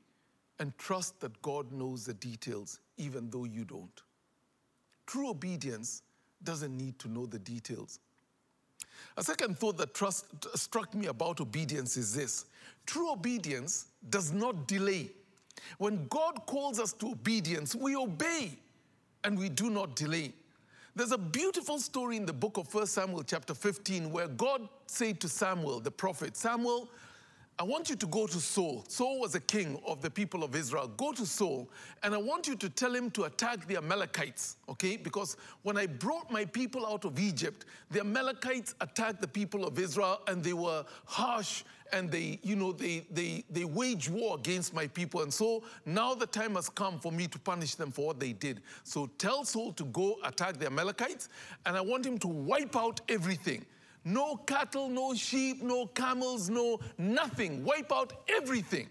and 0.62 0.79
trust 0.79 1.18
that 1.18 1.42
God 1.42 1.72
knows 1.72 2.07
the 2.07 2.14
details, 2.14 2.79
even 2.96 3.29
though 3.31 3.42
you 3.42 3.64
don't? 3.64 4.01
True 5.07 5.31
obedience 5.31 6.03
doesn't 6.44 6.79
need 6.79 7.01
to 7.01 7.09
know 7.09 7.27
the 7.27 7.40
details. 7.40 7.98
A 9.16 9.25
second 9.25 9.59
thought 9.59 9.77
that 9.79 9.92
trust, 9.92 10.27
struck 10.55 10.94
me 10.94 11.09
about 11.09 11.40
obedience 11.40 11.96
is 11.96 12.14
this 12.14 12.44
true 12.87 13.11
obedience 13.11 13.87
does 14.09 14.33
not 14.33 14.68
delay. 14.68 15.11
When 15.79 16.07
God 16.07 16.46
calls 16.46 16.79
us 16.79 16.92
to 16.94 17.11
obedience, 17.11 17.75
we 17.75 17.96
obey 17.96 18.57
and 19.25 19.37
we 19.37 19.48
do 19.48 19.68
not 19.68 19.96
delay. 19.96 20.33
There's 20.94 21.11
a 21.11 21.18
beautiful 21.18 21.81
story 21.81 22.16
in 22.16 22.25
the 22.25 22.33
book 22.33 22.57
of 22.57 22.72
1 22.72 22.87
Samuel, 22.87 23.25
chapter 23.25 23.55
15, 23.55 24.12
where 24.12 24.29
God 24.29 24.68
said 24.87 25.18
to 25.22 25.29
Samuel, 25.29 25.81
the 25.81 25.90
prophet, 25.90 26.37
Samuel, 26.37 26.88
I 27.59 27.65
want 27.65 27.91
you 27.91 27.97
to 27.97 28.07
go 28.07 28.27
to 28.27 28.41
Saul. 28.41 28.85
Saul 28.88 29.21
was 29.21 29.35
a 29.35 29.41
king 29.41 29.81
of 29.87 30.01
the 30.01 30.11
people 30.11 30.43
of 30.43 30.57
Israel. 30.57 30.91
Go 30.97 31.12
to 31.12 31.27
Saul, 31.27 31.69
and 32.03 32.15
I 32.15 32.17
want 32.17 32.49
you 32.49 32.57
to 32.57 32.69
tell 32.69 32.95
him 32.95 33.11
to 33.12 33.25
attack 33.25 33.67
the 33.67 33.77
Amalekites, 33.77 34.57
okay? 34.69 34.97
Because 34.97 35.37
when 35.62 35.77
I 35.77 35.87
brought 35.87 36.31
my 36.31 36.45
people 36.45 36.87
out 36.87 37.05
of 37.05 37.19
Egypt, 37.21 37.67
the 37.91 38.01
Amalekites 38.01 38.75
attacked 38.81 39.21
the 39.21 39.29
people 39.29 39.67
of 39.67 39.79
Israel, 39.79 40.21
and 40.27 40.43
they 40.43 40.55
were 40.55 40.85
harsh 41.05 41.62
and 41.93 42.11
they, 42.11 42.38
you 42.43 42.57
know, 42.57 42.73
they, 42.73 43.07
they, 43.11 43.45
they 43.51 43.65
wage 43.65 44.09
war 44.09 44.37
against 44.38 44.73
my 44.73 44.87
people. 44.87 45.21
And 45.21 45.33
so 45.33 45.62
now 45.85 46.15
the 46.15 46.27
time 46.27 46.55
has 46.55 46.71
come 46.71 46.99
for 46.99 47.12
me 47.12 47.27
to 47.27 47.38
punish 47.38 47.75
them 47.75 47.93
for 47.93 48.07
what 48.07 48.19
they 48.19 48.33
did. 48.33 48.62
So 48.83 49.11
tell 49.19 49.45
Saul 49.45 49.73
to 49.75 49.85
go 49.85 50.17
attack 50.25 50.57
the 50.59 50.67
Amalekites, 50.67 51.29
and 51.67 51.77
I 51.77 51.83
want 51.83 52.07
him 52.07 52.19
to 52.21 52.29
wipe 52.29 52.77
out 52.77 53.03
everything. 53.11 53.67
No 54.05 54.37
cattle, 54.37 54.88
no 54.88 55.15
sheep, 55.15 55.62
no 55.62 55.87
camels, 55.87 56.51
no 56.51 56.81
nothing. 56.99 57.65
Wipe 57.65 57.93
out 57.93 58.12
everything. 58.29 58.88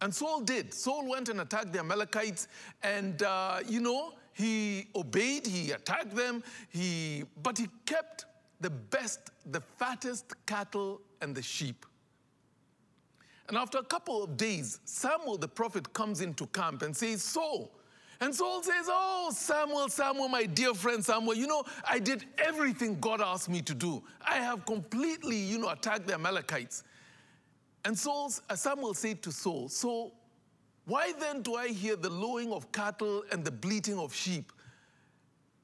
And 0.00 0.14
Saul 0.14 0.40
did. 0.40 0.72
Saul 0.72 1.08
went 1.08 1.28
and 1.28 1.40
attacked 1.40 1.72
the 1.72 1.80
Amalekites, 1.80 2.48
and 2.82 3.22
uh, 3.22 3.60
you 3.66 3.80
know, 3.80 4.14
he 4.32 4.88
obeyed, 4.94 5.46
he 5.46 5.72
attacked 5.72 6.16
them, 6.16 6.42
he, 6.70 7.24
but 7.42 7.58
he 7.58 7.68
kept 7.84 8.24
the 8.60 8.70
best, 8.70 9.30
the 9.50 9.60
fattest 9.60 10.34
cattle 10.46 11.00
and 11.20 11.34
the 11.34 11.42
sheep. 11.42 11.84
And 13.48 13.58
after 13.58 13.78
a 13.78 13.82
couple 13.82 14.22
of 14.22 14.36
days, 14.36 14.78
Samuel 14.84 15.36
the 15.36 15.48
prophet 15.48 15.92
comes 15.92 16.20
into 16.20 16.46
camp 16.46 16.82
and 16.82 16.96
says, 16.96 17.22
Saul, 17.22 17.70
and 18.20 18.34
Saul 18.34 18.62
says, 18.62 18.86
Oh, 18.88 19.30
Samuel, 19.34 19.88
Samuel, 19.88 20.28
my 20.28 20.44
dear 20.44 20.74
friend 20.74 21.04
Samuel, 21.04 21.34
you 21.34 21.46
know, 21.46 21.64
I 21.88 21.98
did 21.98 22.26
everything 22.38 23.00
God 23.00 23.20
asked 23.22 23.48
me 23.48 23.62
to 23.62 23.74
do. 23.74 24.02
I 24.20 24.36
have 24.36 24.66
completely, 24.66 25.36
you 25.36 25.58
know, 25.58 25.70
attacked 25.70 26.06
the 26.06 26.14
Amalekites. 26.14 26.84
And 27.84 27.98
Saul's, 27.98 28.42
uh, 28.50 28.56
Samuel 28.56 28.92
said 28.92 29.22
to 29.22 29.32
Saul, 29.32 29.70
So 29.70 30.12
why 30.84 31.12
then 31.18 31.40
do 31.40 31.54
I 31.54 31.68
hear 31.68 31.96
the 31.96 32.10
lowing 32.10 32.52
of 32.52 32.70
cattle 32.72 33.24
and 33.32 33.42
the 33.42 33.50
bleating 33.50 33.98
of 33.98 34.14
sheep? 34.14 34.52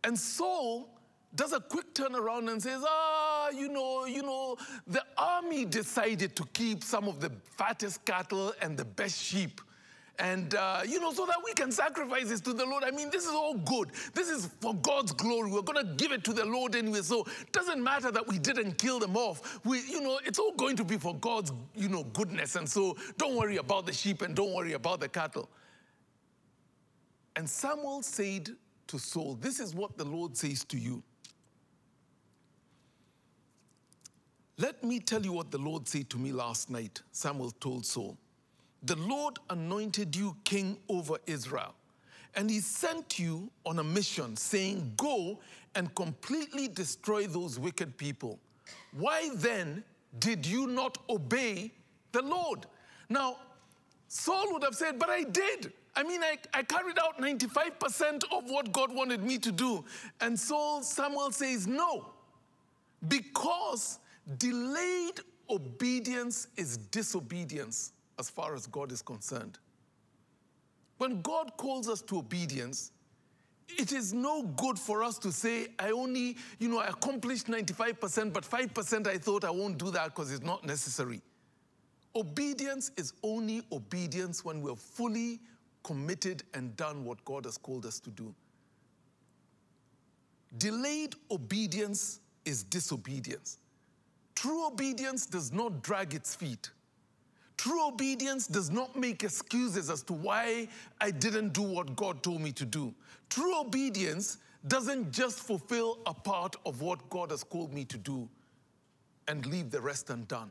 And 0.02 0.18
Saul 0.18 0.88
does 1.34 1.52
a 1.52 1.60
quick 1.60 1.92
turnaround 1.94 2.50
and 2.50 2.62
says, 2.62 2.82
Ah, 2.86 3.50
you 3.50 3.68
know, 3.68 4.06
you 4.06 4.22
know, 4.22 4.56
the 4.86 5.02
army 5.18 5.66
decided 5.66 6.34
to 6.36 6.44
keep 6.54 6.82
some 6.82 7.06
of 7.06 7.20
the 7.20 7.30
fattest 7.58 8.02
cattle 8.06 8.54
and 8.62 8.78
the 8.78 8.84
best 8.84 9.20
sheep 9.22 9.60
and 10.18 10.54
uh, 10.54 10.80
you 10.86 11.00
know 11.00 11.12
so 11.12 11.26
that 11.26 11.36
we 11.44 11.52
can 11.52 11.70
sacrifice 11.70 12.28
this 12.28 12.40
to 12.42 12.52
the 12.52 12.64
lord. 12.64 12.84
I 12.84 12.90
mean 12.90 13.10
this 13.10 13.24
is 13.24 13.32
all 13.32 13.54
good. 13.54 13.90
This 14.14 14.28
is 14.28 14.48
for 14.60 14.74
god's 14.74 15.12
glory. 15.12 15.50
We're 15.50 15.62
going 15.62 15.86
to 15.86 15.94
give 15.94 16.12
it 16.12 16.24
to 16.24 16.32
the 16.32 16.44
lord 16.44 16.74
anyway. 16.74 17.02
So 17.02 17.20
it 17.40 17.52
doesn't 17.52 17.82
matter 17.82 18.10
that 18.10 18.26
we 18.26 18.38
didn't 18.38 18.78
kill 18.78 18.98
them 18.98 19.16
off. 19.16 19.60
We 19.64 19.80
you 19.82 20.00
know 20.00 20.18
it's 20.24 20.38
all 20.38 20.52
going 20.52 20.76
to 20.76 20.84
be 20.84 20.96
for 20.96 21.14
god's 21.16 21.52
you 21.74 21.88
know 21.88 22.04
goodness. 22.04 22.56
And 22.56 22.68
so 22.68 22.96
don't 23.18 23.36
worry 23.36 23.58
about 23.58 23.86
the 23.86 23.92
sheep 23.92 24.22
and 24.22 24.34
don't 24.34 24.54
worry 24.54 24.72
about 24.72 25.00
the 25.00 25.08
cattle. 25.08 25.48
And 27.34 27.48
samuel 27.48 28.02
said 28.02 28.50
to 28.86 28.98
saul 28.98 29.34
this 29.40 29.60
is 29.60 29.74
what 29.74 29.98
the 29.98 30.04
lord 30.04 30.36
says 30.36 30.64
to 30.64 30.78
you. 30.78 31.02
Let 34.58 34.82
me 34.82 35.00
tell 35.00 35.22
you 35.22 35.32
what 35.32 35.50
the 35.50 35.58
lord 35.58 35.86
said 35.86 36.08
to 36.10 36.16
me 36.18 36.32
last 36.32 36.70
night 36.70 37.02
samuel 37.12 37.50
told 37.50 37.84
saul 37.84 38.16
the 38.86 38.96
Lord 38.96 39.38
anointed 39.50 40.14
you 40.14 40.36
king 40.44 40.78
over 40.88 41.16
Israel. 41.26 41.74
And 42.34 42.50
he 42.50 42.60
sent 42.60 43.18
you 43.18 43.50
on 43.64 43.78
a 43.78 43.84
mission 43.84 44.36
saying, 44.36 44.92
Go 44.96 45.40
and 45.74 45.94
completely 45.94 46.68
destroy 46.68 47.26
those 47.26 47.58
wicked 47.58 47.96
people. 47.96 48.38
Why 48.92 49.30
then 49.34 49.82
did 50.18 50.46
you 50.46 50.66
not 50.66 50.98
obey 51.08 51.72
the 52.12 52.22
Lord? 52.22 52.66
Now, 53.08 53.38
Saul 54.08 54.52
would 54.52 54.62
have 54.62 54.74
said, 54.74 54.98
But 54.98 55.08
I 55.08 55.24
did. 55.24 55.72
I 55.96 56.02
mean, 56.02 56.22
I, 56.22 56.36
I 56.52 56.62
carried 56.62 56.98
out 56.98 57.18
95% 57.18 58.24
of 58.30 58.50
what 58.50 58.70
God 58.70 58.94
wanted 58.94 59.22
me 59.22 59.38
to 59.38 59.50
do. 59.50 59.82
And 60.20 60.38
Saul, 60.38 60.82
Samuel 60.82 61.32
says, 61.32 61.66
No, 61.66 62.06
because 63.08 63.98
delayed 64.36 65.20
obedience 65.48 66.48
is 66.56 66.76
disobedience 66.76 67.92
as 68.18 68.30
far 68.30 68.54
as 68.54 68.66
God 68.66 68.92
is 68.92 69.02
concerned. 69.02 69.58
When 70.98 71.20
God 71.20 71.52
calls 71.56 71.88
us 71.88 72.00
to 72.02 72.18
obedience, 72.18 72.92
it 73.68 73.92
is 73.92 74.12
no 74.12 74.42
good 74.42 74.78
for 74.78 75.02
us 75.02 75.18
to 75.18 75.32
say, 75.32 75.68
I 75.78 75.90
only, 75.90 76.36
you 76.58 76.68
know, 76.68 76.78
I 76.78 76.86
accomplished 76.86 77.48
95%, 77.48 78.32
but 78.32 78.44
5% 78.44 79.06
I 79.06 79.18
thought 79.18 79.44
I 79.44 79.50
won't 79.50 79.78
do 79.78 79.90
that 79.90 80.14
because 80.14 80.32
it's 80.32 80.44
not 80.44 80.64
necessary. 80.64 81.20
Obedience 82.14 82.92
is 82.96 83.12
only 83.22 83.62
obedience 83.72 84.44
when 84.44 84.62
we're 84.62 84.76
fully 84.76 85.40
committed 85.82 86.42
and 86.54 86.74
done 86.76 87.04
what 87.04 87.22
God 87.24 87.44
has 87.44 87.58
called 87.58 87.84
us 87.84 88.00
to 88.00 88.10
do. 88.10 88.34
Delayed 90.58 91.14
obedience 91.30 92.20
is 92.44 92.62
disobedience. 92.62 93.58
True 94.34 94.66
obedience 94.66 95.26
does 95.26 95.52
not 95.52 95.82
drag 95.82 96.14
its 96.14 96.34
feet. 96.34 96.70
True 97.56 97.88
obedience 97.88 98.46
does 98.46 98.70
not 98.70 98.96
make 98.96 99.24
excuses 99.24 99.88
as 99.90 100.02
to 100.04 100.12
why 100.12 100.68
I 101.00 101.10
didn't 101.10 101.52
do 101.52 101.62
what 101.62 101.96
God 101.96 102.22
told 102.22 102.40
me 102.40 102.52
to 102.52 102.64
do. 102.64 102.94
True 103.30 103.60
obedience 103.60 104.38
doesn't 104.68 105.12
just 105.12 105.38
fulfill 105.38 105.98
a 106.06 106.14
part 106.14 106.56
of 106.66 106.80
what 106.80 107.08
God 107.08 107.30
has 107.30 107.42
called 107.42 107.72
me 107.72 107.84
to 107.86 107.96
do 107.96 108.28
and 109.28 109.46
leave 109.46 109.70
the 109.70 109.80
rest 109.80 110.10
undone. 110.10 110.50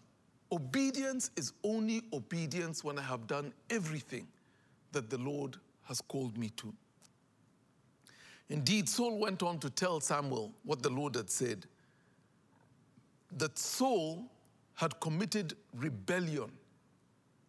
Obedience 0.51 1.31
is 1.35 1.53
only 1.63 2.01
obedience 2.13 2.83
when 2.83 2.97
I 2.97 3.01
have 3.01 3.27
done 3.27 3.53
everything 3.69 4.27
that 4.91 5.09
the 5.09 5.17
Lord 5.17 5.57
has 5.83 6.01
called 6.01 6.37
me 6.37 6.49
to. 6.57 6.73
Indeed, 8.49 8.87
Saul 8.87 9.17
went 9.17 9.41
on 9.43 9.59
to 9.59 9.69
tell 9.69 9.99
Samuel 9.99 10.53
what 10.63 10.83
the 10.83 10.89
Lord 10.89 11.15
had 11.15 11.29
said 11.29 11.65
that 13.37 13.57
Saul 13.57 14.23
had 14.75 14.99
committed 14.99 15.55
rebellion 15.73 16.51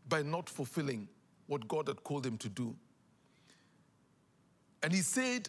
by 0.08 0.22
not 0.22 0.48
fulfilling 0.48 1.08
what 1.46 1.66
God 1.68 1.88
had 1.88 2.02
called 2.02 2.26
him 2.26 2.38
to 2.38 2.48
do. 2.48 2.74
And 4.82 4.92
he 4.92 5.00
said, 5.00 5.48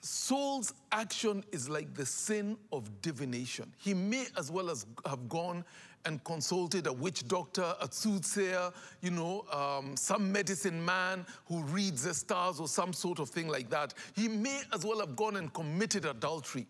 Saul's 0.00 0.72
action 0.92 1.44
is 1.52 1.68
like 1.68 1.94
the 1.94 2.06
sin 2.06 2.56
of 2.72 3.02
divination. 3.02 3.72
He 3.78 3.94
may 3.94 4.26
as 4.36 4.50
well 4.50 4.70
as 4.70 4.86
have 5.06 5.28
gone 5.28 5.64
and 6.04 6.22
consulted 6.24 6.86
a 6.86 6.92
witch 6.92 7.26
doctor, 7.26 7.74
a 7.80 7.88
soothsayer, 7.90 8.72
you 9.02 9.10
know, 9.10 9.44
um, 9.52 9.96
some 9.96 10.30
medicine 10.30 10.82
man 10.84 11.26
who 11.46 11.62
reads 11.64 12.04
the 12.04 12.14
stars 12.14 12.60
or 12.60 12.68
some 12.68 12.92
sort 12.92 13.18
of 13.18 13.28
thing 13.28 13.48
like 13.48 13.68
that. 13.70 13.94
He 14.14 14.28
may 14.28 14.62
as 14.72 14.84
well 14.84 15.00
have 15.00 15.16
gone 15.16 15.36
and 15.36 15.52
committed 15.52 16.04
adultery. 16.04 16.66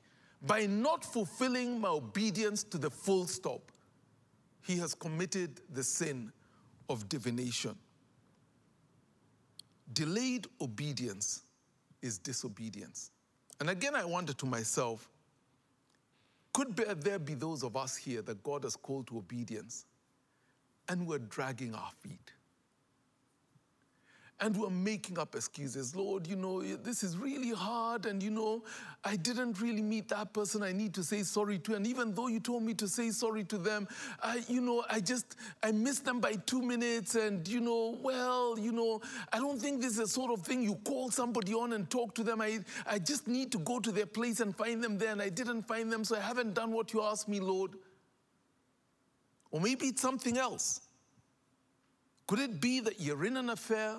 By 0.46 0.66
not 0.66 1.04
fulfilling 1.04 1.80
my 1.80 1.88
obedience 1.88 2.62
to 2.64 2.78
the 2.78 2.90
full 2.90 3.26
stop, 3.26 3.70
he 4.62 4.76
has 4.78 4.94
committed 4.94 5.60
the 5.72 5.82
sin 5.82 6.32
of 6.88 7.08
divination. 7.08 7.76
Delayed 9.92 10.46
obedience 10.60 11.42
is 12.02 12.18
disobedience. 12.18 13.10
And 13.60 13.70
again, 13.70 13.94
I 13.94 14.04
wonder 14.04 14.32
to 14.34 14.46
myself 14.46 15.08
Could 16.52 16.76
there 16.76 17.18
be 17.18 17.34
those 17.34 17.62
of 17.62 17.76
us 17.76 17.96
here 17.96 18.22
that 18.22 18.42
God 18.42 18.64
has 18.64 18.76
called 18.76 19.06
to 19.08 19.18
obedience 19.18 19.84
and 20.88 21.06
we're 21.06 21.18
dragging 21.18 21.74
our 21.74 21.90
feet? 22.00 22.32
And 24.40 24.56
we're 24.56 24.70
making 24.70 25.18
up 25.18 25.34
excuses. 25.34 25.96
Lord, 25.96 26.26
you 26.26 26.36
know, 26.36 26.62
this 26.62 27.02
is 27.02 27.16
really 27.16 27.50
hard, 27.50 28.06
and 28.06 28.22
you 28.22 28.30
know, 28.30 28.62
I 29.04 29.16
didn't 29.16 29.60
really 29.60 29.82
meet 29.82 30.08
that 30.10 30.32
person 30.32 30.62
I 30.62 30.70
need 30.70 30.94
to 30.94 31.02
say 31.02 31.24
sorry 31.24 31.58
to. 31.60 31.74
And 31.74 31.86
even 31.86 32.14
though 32.14 32.28
you 32.28 32.38
told 32.38 32.62
me 32.62 32.74
to 32.74 32.86
say 32.86 33.10
sorry 33.10 33.42
to 33.44 33.58
them, 33.58 33.88
I, 34.22 34.42
you 34.48 34.60
know, 34.60 34.84
I 34.88 35.00
just, 35.00 35.36
I 35.62 35.72
missed 35.72 36.04
them 36.04 36.20
by 36.20 36.34
two 36.46 36.62
minutes, 36.62 37.16
and 37.16 37.46
you 37.48 37.60
know, 37.60 37.98
well, 38.00 38.56
you 38.58 38.70
know, 38.70 39.00
I 39.32 39.38
don't 39.38 39.60
think 39.60 39.80
this 39.80 39.92
is 39.92 39.96
the 39.98 40.08
sort 40.08 40.30
of 40.30 40.46
thing 40.46 40.62
you 40.62 40.76
call 40.84 41.10
somebody 41.10 41.52
on 41.52 41.72
and 41.72 41.90
talk 41.90 42.14
to 42.14 42.22
them. 42.22 42.40
I, 42.40 42.60
I 42.86 43.00
just 43.00 43.26
need 43.26 43.50
to 43.52 43.58
go 43.58 43.80
to 43.80 43.90
their 43.90 44.06
place 44.06 44.38
and 44.38 44.56
find 44.56 44.82
them 44.82 44.98
there, 44.98 45.10
and 45.10 45.20
I 45.20 45.30
didn't 45.30 45.62
find 45.62 45.90
them, 45.90 46.04
so 46.04 46.16
I 46.16 46.20
haven't 46.20 46.54
done 46.54 46.70
what 46.70 46.92
you 46.92 47.02
asked 47.02 47.28
me, 47.28 47.40
Lord. 47.40 47.72
Or 49.50 49.60
maybe 49.60 49.86
it's 49.86 50.02
something 50.02 50.38
else. 50.38 50.82
Could 52.28 52.38
it 52.38 52.60
be 52.60 52.80
that 52.80 53.00
you're 53.00 53.24
in 53.24 53.36
an 53.36 53.50
affair? 53.50 53.96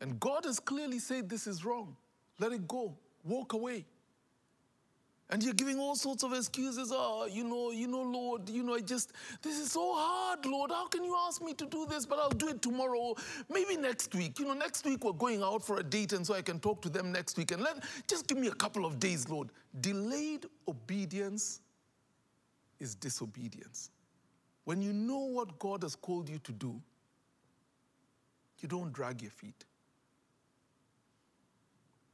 And 0.00 0.20
God 0.20 0.44
has 0.44 0.60
clearly 0.60 0.98
said 0.98 1.28
this 1.28 1.46
is 1.46 1.64
wrong. 1.64 1.96
Let 2.38 2.52
it 2.52 2.68
go. 2.68 2.96
Walk 3.24 3.54
away. 3.54 3.86
And 5.28 5.42
you're 5.42 5.54
giving 5.54 5.80
all 5.80 5.96
sorts 5.96 6.22
of 6.22 6.32
excuses. 6.32 6.92
Oh, 6.94 7.26
you 7.26 7.42
know, 7.42 7.72
you 7.72 7.88
know, 7.88 8.02
Lord, 8.02 8.48
you 8.48 8.62
know, 8.62 8.74
I 8.74 8.80
just, 8.80 9.12
this 9.42 9.58
is 9.58 9.72
so 9.72 9.92
hard, 9.96 10.46
Lord. 10.46 10.70
How 10.70 10.86
can 10.86 11.02
you 11.02 11.16
ask 11.26 11.42
me 11.42 11.52
to 11.54 11.66
do 11.66 11.84
this? 11.86 12.06
But 12.06 12.20
I'll 12.20 12.28
do 12.28 12.48
it 12.48 12.62
tomorrow. 12.62 13.14
Maybe 13.50 13.76
next 13.76 14.14
week. 14.14 14.38
You 14.38 14.44
know, 14.44 14.52
next 14.52 14.84
week 14.84 15.02
we're 15.02 15.12
going 15.12 15.42
out 15.42 15.64
for 15.64 15.80
a 15.80 15.82
date, 15.82 16.12
and 16.12 16.24
so 16.24 16.34
I 16.34 16.42
can 16.42 16.60
talk 16.60 16.80
to 16.82 16.88
them 16.88 17.10
next 17.10 17.36
week. 17.36 17.50
And 17.50 17.60
let 17.60 17.82
just 18.06 18.28
give 18.28 18.38
me 18.38 18.46
a 18.46 18.54
couple 18.54 18.86
of 18.86 19.00
days, 19.00 19.28
Lord. 19.28 19.48
Delayed 19.80 20.46
obedience 20.68 21.60
is 22.78 22.94
disobedience. 22.94 23.90
When 24.64 24.80
you 24.80 24.92
know 24.92 25.18
what 25.18 25.58
God 25.58 25.82
has 25.82 25.96
called 25.96 26.28
you 26.28 26.38
to 26.40 26.52
do, 26.52 26.80
you 28.60 28.68
don't 28.68 28.92
drag 28.92 29.22
your 29.22 29.32
feet. 29.32 29.64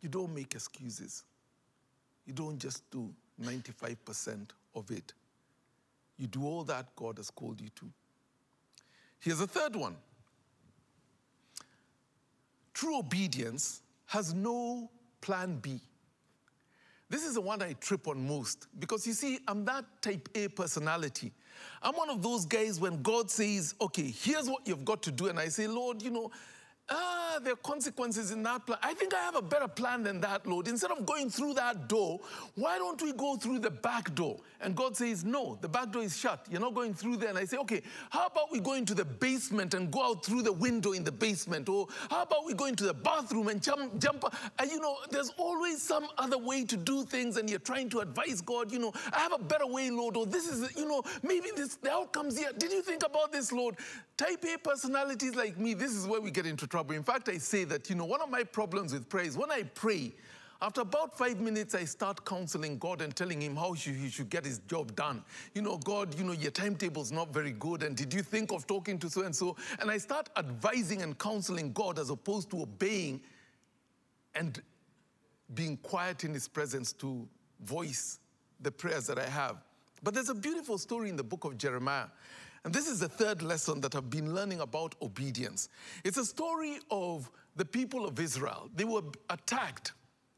You 0.03 0.09
don't 0.09 0.35
make 0.35 0.55
excuses. 0.55 1.25
You 2.27 2.33
don't 2.33 2.59
just 2.59 2.89
do 2.91 3.11
95% 3.43 4.49
of 4.75 4.91
it. 4.91 5.13
You 6.19 6.27
do 6.27 6.45
all 6.45 6.65
that 6.65 6.95
God 6.95 7.17
has 7.17 7.31
called 7.31 7.61
you 7.61 7.69
to. 7.77 7.87
Here's 9.21 9.41
a 9.41 9.47
third 9.47 9.77
one 9.77 9.97
true 12.75 12.99
obedience 12.99 13.83
has 14.07 14.35
no 14.35 14.91
plan 15.21 15.59
B. 15.63 15.81
This 17.09 17.25
is 17.25 17.35
the 17.35 17.41
one 17.41 17.63
I 17.63 17.75
trip 17.75 18.09
on 18.09 18.27
most 18.27 18.67
because 18.79 19.07
you 19.07 19.13
see, 19.13 19.39
I'm 19.47 19.65
that 19.67 19.85
type 20.01 20.29
A 20.35 20.49
personality. 20.49 21.31
I'm 21.83 21.95
one 21.95 22.11
of 22.11 22.23
those 22.23 22.47
guys 22.47 22.81
when 22.81 23.03
God 23.03 23.31
says, 23.31 23.75
okay, 23.81 24.11
here's 24.11 24.49
what 24.49 24.67
you've 24.67 24.85
got 24.85 25.03
to 25.03 25.13
do. 25.13 25.29
And 25.29 25.39
I 25.39 25.49
say, 25.49 25.67
Lord, 25.67 26.03
you 26.03 26.11
know, 26.11 26.31
ah, 26.89 27.39
there 27.43 27.55
are 27.55 27.57
consequences 27.57 28.31
in 28.31 28.43
that 28.43 28.67
plan. 28.67 28.79
I 28.83 28.95
think 28.95 29.15
I 29.15 29.21
have 29.21 29.37
a 29.37 29.43
better 29.43 29.69
plan 29.69 30.03
than 30.03 30.21
that, 30.21 30.47
Lord. 30.47 30.69
Instead 30.69 30.91
of 30.91 31.07
going 31.07 31.31
through 31.31 31.55
that 31.55 31.89
door, 31.89 32.21
why 32.55 32.79
don't 32.79 33.01
we 33.01 33.13
go 33.13 33.37
through 33.37 33.61
the 33.61 33.71
back 33.71 34.15
door? 34.15 34.39
And 34.61 34.77
God 34.77 34.97
says, 34.97 35.25
no, 35.25 35.59
the 35.61 35.69
back 35.69 35.91
door 35.91 36.03
is 36.03 36.17
shut. 36.17 36.47
You're 36.51 36.61
not 36.61 36.75
going 36.75 36.95
through 36.95 37.17
there. 37.17 37.31
And 37.31 37.39
I 37.39 37.45
say, 37.45 37.57
okay, 37.59 37.83
how 38.11 38.27
about 38.27 38.53
we 38.53 38.61
go 38.61 38.75
into 38.75 38.95
the 38.95 39.05
basement 39.05 39.75
and 39.75 39.91
go 39.91 40.05
out 40.05 40.25
through 40.25 40.43
the 40.43 40.53
window 40.53 40.93
in 40.93 41.03
the 41.03 41.13
basement? 41.13 41.69
Or 41.69 41.89
how 42.11 42.23
about 42.23 42.47
we 42.47 42.55
go 42.55 42.67
into 42.67 42.85
the 42.85 42.95
bathroom 42.95 43.49
and 43.49 43.63
jump, 43.63 43.99
jump? 44.01 44.25
And 44.59 44.71
you 44.71 44.81
know, 44.81 44.99
there's 45.11 45.31
always 45.37 45.83
some 45.83 46.07
other 46.19 46.39
way 46.39 46.65
to 46.65 46.77
do 46.77 47.05
things, 47.05 47.37
and 47.37 47.51
you're 47.51 47.59
trying 47.59 47.89
to 47.91 48.01
advise 48.01 48.41
God, 48.41 48.71
you 48.71 48.79
know, 48.79 48.93
I 49.13 49.19
have 49.19 49.33
a 49.33 49.43
better 49.43 49.67
way, 49.67 49.91
Lord, 49.91 50.17
or 50.17 50.27
this 50.27 50.49
is, 50.49 50.77
you 50.77 50.87
know, 50.87 51.03
maybe 51.23 51.49
this, 51.57 51.77
the 51.77 51.91
outcome's 51.91 52.39
here. 52.39 52.51
Did 52.57 52.73
you 52.73 52.83
think 52.83 53.05
about 53.05 53.33
this, 53.33 53.53
Lord? 53.53 53.77
Type 54.17 54.45
A 54.45 54.59
personalities 54.59 55.35
like 55.35 55.59
me, 55.59 55.75
this 55.75 55.93
is 55.93 56.07
where 56.07 56.21
we 56.21 56.31
get 56.31 56.47
into 56.47 56.67
trouble. 56.73 56.95
In 56.95 57.03
fact, 57.03 57.29
I 57.29 57.37
say 57.37 57.65
that, 57.65 57.91
you 57.91 57.97
know, 57.97 58.07
one 58.07 58.23
of 58.23 58.31
my 58.31 58.45
problems 58.45 58.95
with 58.95 59.07
prayer 59.07 59.27
is 59.27 59.37
when 59.37 59.51
I 59.51 59.63
pray, 59.63 60.15
after 60.63 60.81
about 60.81 61.19
five 61.19 61.39
minutes, 61.39 61.75
I 61.75 61.85
start 61.85 62.25
counseling 62.25 62.79
God 62.79 63.03
and 63.03 63.15
telling 63.15 63.43
him 63.43 63.57
how 63.57 63.75
he 63.75 64.09
should 64.09 64.31
get 64.31 64.47
his 64.47 64.59
job 64.61 64.97
done. 64.97 65.23
You 65.55 65.61
know, 65.61 65.77
God, 65.77 66.19
you 66.19 66.25
know, 66.25 66.33
your 66.33 66.51
timetable's 66.51 67.13
not 67.13 67.31
very 67.31 67.53
good. 67.53 67.83
And 67.83 67.95
did 67.95 68.15
you 68.15 68.23
think 68.23 68.53
of 68.53 68.67
talking 68.67 68.99
to 69.01 69.11
so 69.11 69.21
and 69.21 69.37
so? 69.37 69.55
And 69.81 69.91
I 69.91 69.99
start 69.99 70.31
advising 70.39 71.03
and 71.03 71.19
counseling 71.19 71.73
God 71.73 71.99
as 71.99 72.09
opposed 72.09 72.49
to 72.53 72.63
obeying 72.63 73.21
and 74.35 74.63
being 75.53 75.77
quiet 75.77 76.25
in 76.25 76.33
his 76.33 76.49
presence 76.49 76.95
to 76.95 77.29
voice 77.61 78.19
the 78.63 78.71
prayers 78.71 79.07
that 79.09 79.19
I 79.19 79.29
have. 79.29 79.59
But 80.03 80.15
there's 80.15 80.31
a 80.31 80.35
beautiful 80.35 80.79
story 80.79 81.11
in 81.11 81.17
the 81.17 81.25
book 81.25 81.45
of 81.45 81.59
Jeremiah. 81.59 82.07
And 82.65 82.73
this 82.73 82.87
is 82.87 83.01
the 83.01 83.09
third 83.09 83.43
lesson 83.43 83.81
that 83.81 83.95
I've 83.97 84.11
been 84.11 84.35
learning 84.35 84.61
about 84.61 84.95
obedience. 85.03 85.69
It's 86.05 86.17
a 86.17 86.25
story 86.25 86.79
of 86.91 87.31
the 87.57 87.65
people 87.65 88.07
of 88.07 88.21
Israel. 88.21 88.71
They 88.77 88.85
were 88.85 89.03
attacked, 89.31 89.93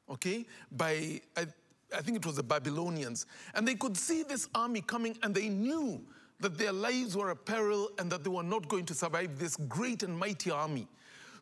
okay, 0.09 0.47
by, 0.73 1.21
I, 1.37 1.47
I 1.95 2.01
think 2.01 2.17
it 2.17 2.27
was 2.27 2.37
the 2.37 2.43
Babylonians. 2.43 3.27
And 3.55 3.69
they 3.69 3.75
could 3.75 3.97
see 3.97 4.23
this 4.23 4.49
army 4.55 4.81
coming 4.81 5.19
and 5.23 5.35
they 5.35 5.49
knew 5.49 6.01
that 6.41 6.57
their 6.57 6.73
lives 6.73 7.17
were 7.17 7.31
a 7.31 7.37
peril 7.37 7.91
and 7.99 8.11
that 8.11 8.25
they 8.25 8.31
were 8.31 8.43
not 8.43 8.69
going 8.69 8.87
to 8.87 8.95
survive 8.95 9.39
this 9.39 9.57
great 9.57 10.03
and 10.03 10.19
mighty 10.19 10.51
army. 10.51 10.89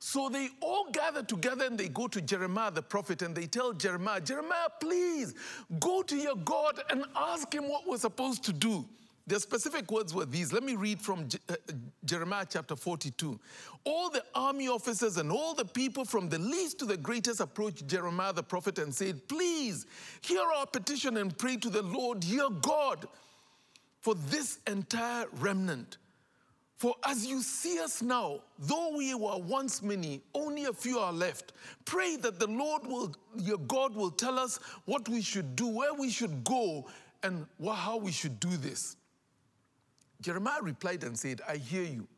So 0.01 0.29
they 0.29 0.49
all 0.61 0.91
gather 0.91 1.23
together 1.23 1.65
and 1.65 1.79
they 1.79 1.89
go 1.89 2.09
to 2.09 2.21
Jeremiah 2.21 2.73
the 2.73 2.83
prophet 2.83 3.23
and 3.23 3.37
they 3.37 3.47
tell 3.47 3.73
Jeremiah, 3.73 4.21
Jeremiah, 4.21 4.69
please 4.81 5.33
go 5.79 6.03
to 6.03 6.17
your 6.17 6.35
God 6.35 6.83
and 6.91 7.05
ask 7.15 7.55
him 7.55 7.69
what 7.69 7.87
we're 7.87 7.99
supposed 7.99 8.43
to 8.45 8.53
do. 8.53 8.85
The 9.27 9.39
specific 9.39 9.91
words 9.91 10.13
were 10.13 10.25
these. 10.25 10.53
Let 10.53 10.65
me 10.65 10.75
read 10.75 11.01
from 11.01 11.29
uh, 11.49 11.55
Jeremiah 12.05 12.47
chapter 12.49 12.75
42. 12.75 13.39
All 13.85 14.11
the 14.11 14.25
army 14.35 14.69
officers 14.69 15.17
and 15.17 15.31
all 15.31 15.55
the 15.55 15.65
people 15.65 16.05
from 16.05 16.29
the 16.29 16.39
least 16.39 16.81
to 16.81 16.87
the 16.87 16.97
greatest 16.97 17.41
approached 17.41 17.87
Jeremiah 17.87 18.33
the 18.33 18.43
prophet 18.43 18.79
and 18.79 18.93
said, 18.93 19.29
Please 19.29 19.87
hear 20.23 20.43
our 20.57 20.67
petition 20.67 21.19
and 21.19 21.37
pray 21.39 21.57
to 21.57 21.71
the 21.71 21.83
Lord 21.83 22.25
your 22.25 22.51
God 22.51 23.07
for 24.01 24.17
this 24.17 24.59
entire 24.67 25.27
remnant. 25.39 25.99
For 26.77 26.97
as 27.07 27.25
you 27.25 27.43
see 27.43 27.79
us 27.79 28.03
now, 28.03 28.41
though 28.59 28.97
we 28.97 29.15
were 29.15 29.39
once 29.39 29.83
many, 29.83 30.21
only 30.35 30.65
a 30.65 30.73
few 30.73 30.99
are 30.99 31.13
left. 31.13 31.53
Pray 31.85 32.17
that 32.17 32.41
the 32.41 32.49
Lord 32.49 32.85
will, 32.85 33.15
your 33.37 33.59
God 33.59 33.95
will 33.95 34.11
tell 34.11 34.37
us 34.37 34.59
what 34.85 35.09
we 35.09 35.23
should 35.23 35.55
do, 35.55 35.69
where 35.69 35.95
we 35.95 36.11
should 36.11 36.43
go, 36.43 36.89
and 37.23 37.47
how 37.65 37.99
we 37.99 38.11
should 38.11 38.41
do 38.41 38.57
this. 38.57 38.97
Jeremiah 40.23 40.63
replied 40.63 41.05
and 41.05 41.19
said, 41.19 41.41
I 41.49 41.57
hear 41.57 41.83
you. 41.83 42.09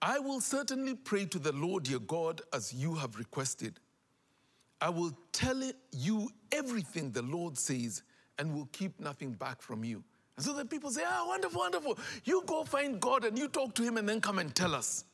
I 0.00 0.18
will 0.18 0.40
certainly 0.40 0.94
pray 0.94 1.26
to 1.26 1.38
the 1.38 1.52
Lord 1.52 1.86
your 1.86 2.00
God 2.00 2.40
as 2.52 2.72
you 2.72 2.94
have 2.94 3.16
requested. 3.16 3.78
I 4.80 4.88
will 4.88 5.16
tell 5.32 5.62
you 5.92 6.28
everything 6.50 7.12
the 7.12 7.22
Lord 7.22 7.56
says 7.56 8.02
and 8.38 8.54
will 8.54 8.68
keep 8.72 8.98
nothing 8.98 9.32
back 9.32 9.62
from 9.62 9.84
you. 9.84 10.02
And 10.36 10.44
so 10.44 10.52
the 10.54 10.64
people 10.64 10.90
say, 10.90 11.02
Ah, 11.06 11.24
wonderful, 11.28 11.60
wonderful. 11.60 11.98
You 12.24 12.42
go 12.46 12.64
find 12.64 13.00
God 13.00 13.24
and 13.24 13.38
you 13.38 13.48
talk 13.48 13.74
to 13.74 13.82
him 13.82 13.96
and 13.96 14.08
then 14.08 14.20
come 14.20 14.38
and 14.38 14.52
tell 14.54 14.74
us. 14.74 15.04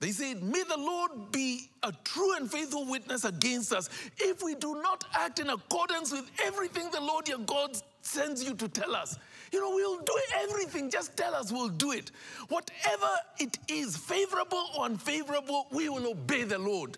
They 0.00 0.10
said, 0.10 0.42
May 0.42 0.62
the 0.62 0.78
Lord 0.78 1.30
be 1.30 1.68
a 1.82 1.92
true 2.04 2.36
and 2.36 2.50
faithful 2.50 2.86
witness 2.86 3.24
against 3.24 3.72
us 3.72 3.90
if 4.18 4.42
we 4.42 4.54
do 4.54 4.80
not 4.82 5.04
act 5.12 5.38
in 5.38 5.50
accordance 5.50 6.10
with 6.12 6.30
everything 6.42 6.90
the 6.90 7.00
Lord 7.00 7.28
your 7.28 7.38
God 7.38 7.76
sends 8.00 8.42
you 8.42 8.54
to 8.54 8.68
tell 8.68 8.96
us. 8.96 9.18
You 9.52 9.60
know, 9.60 9.70
we'll 9.70 9.98
do 9.98 10.18
everything. 10.36 10.90
Just 10.90 11.16
tell 11.16 11.34
us, 11.34 11.52
we'll 11.52 11.68
do 11.68 11.92
it. 11.92 12.10
Whatever 12.48 13.08
it 13.38 13.58
is, 13.68 13.96
favorable 13.96 14.64
or 14.76 14.86
unfavorable, 14.86 15.66
we 15.70 15.88
will 15.88 16.10
obey 16.10 16.44
the 16.44 16.58
Lord. 16.58 16.96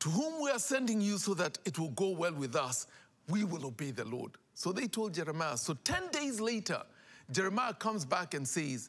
To 0.00 0.08
whom 0.08 0.42
we 0.42 0.50
are 0.50 0.58
sending 0.58 1.00
you 1.00 1.18
so 1.18 1.34
that 1.34 1.58
it 1.64 1.78
will 1.78 1.90
go 1.90 2.10
well 2.10 2.32
with 2.32 2.54
us, 2.56 2.86
we 3.28 3.44
will 3.44 3.66
obey 3.66 3.90
the 3.90 4.04
Lord. 4.04 4.32
So 4.54 4.72
they 4.72 4.86
told 4.86 5.14
Jeremiah. 5.14 5.56
So 5.56 5.74
10 5.84 6.08
days 6.12 6.40
later, 6.40 6.82
Jeremiah 7.30 7.74
comes 7.74 8.04
back 8.04 8.34
and 8.34 8.46
says, 8.46 8.88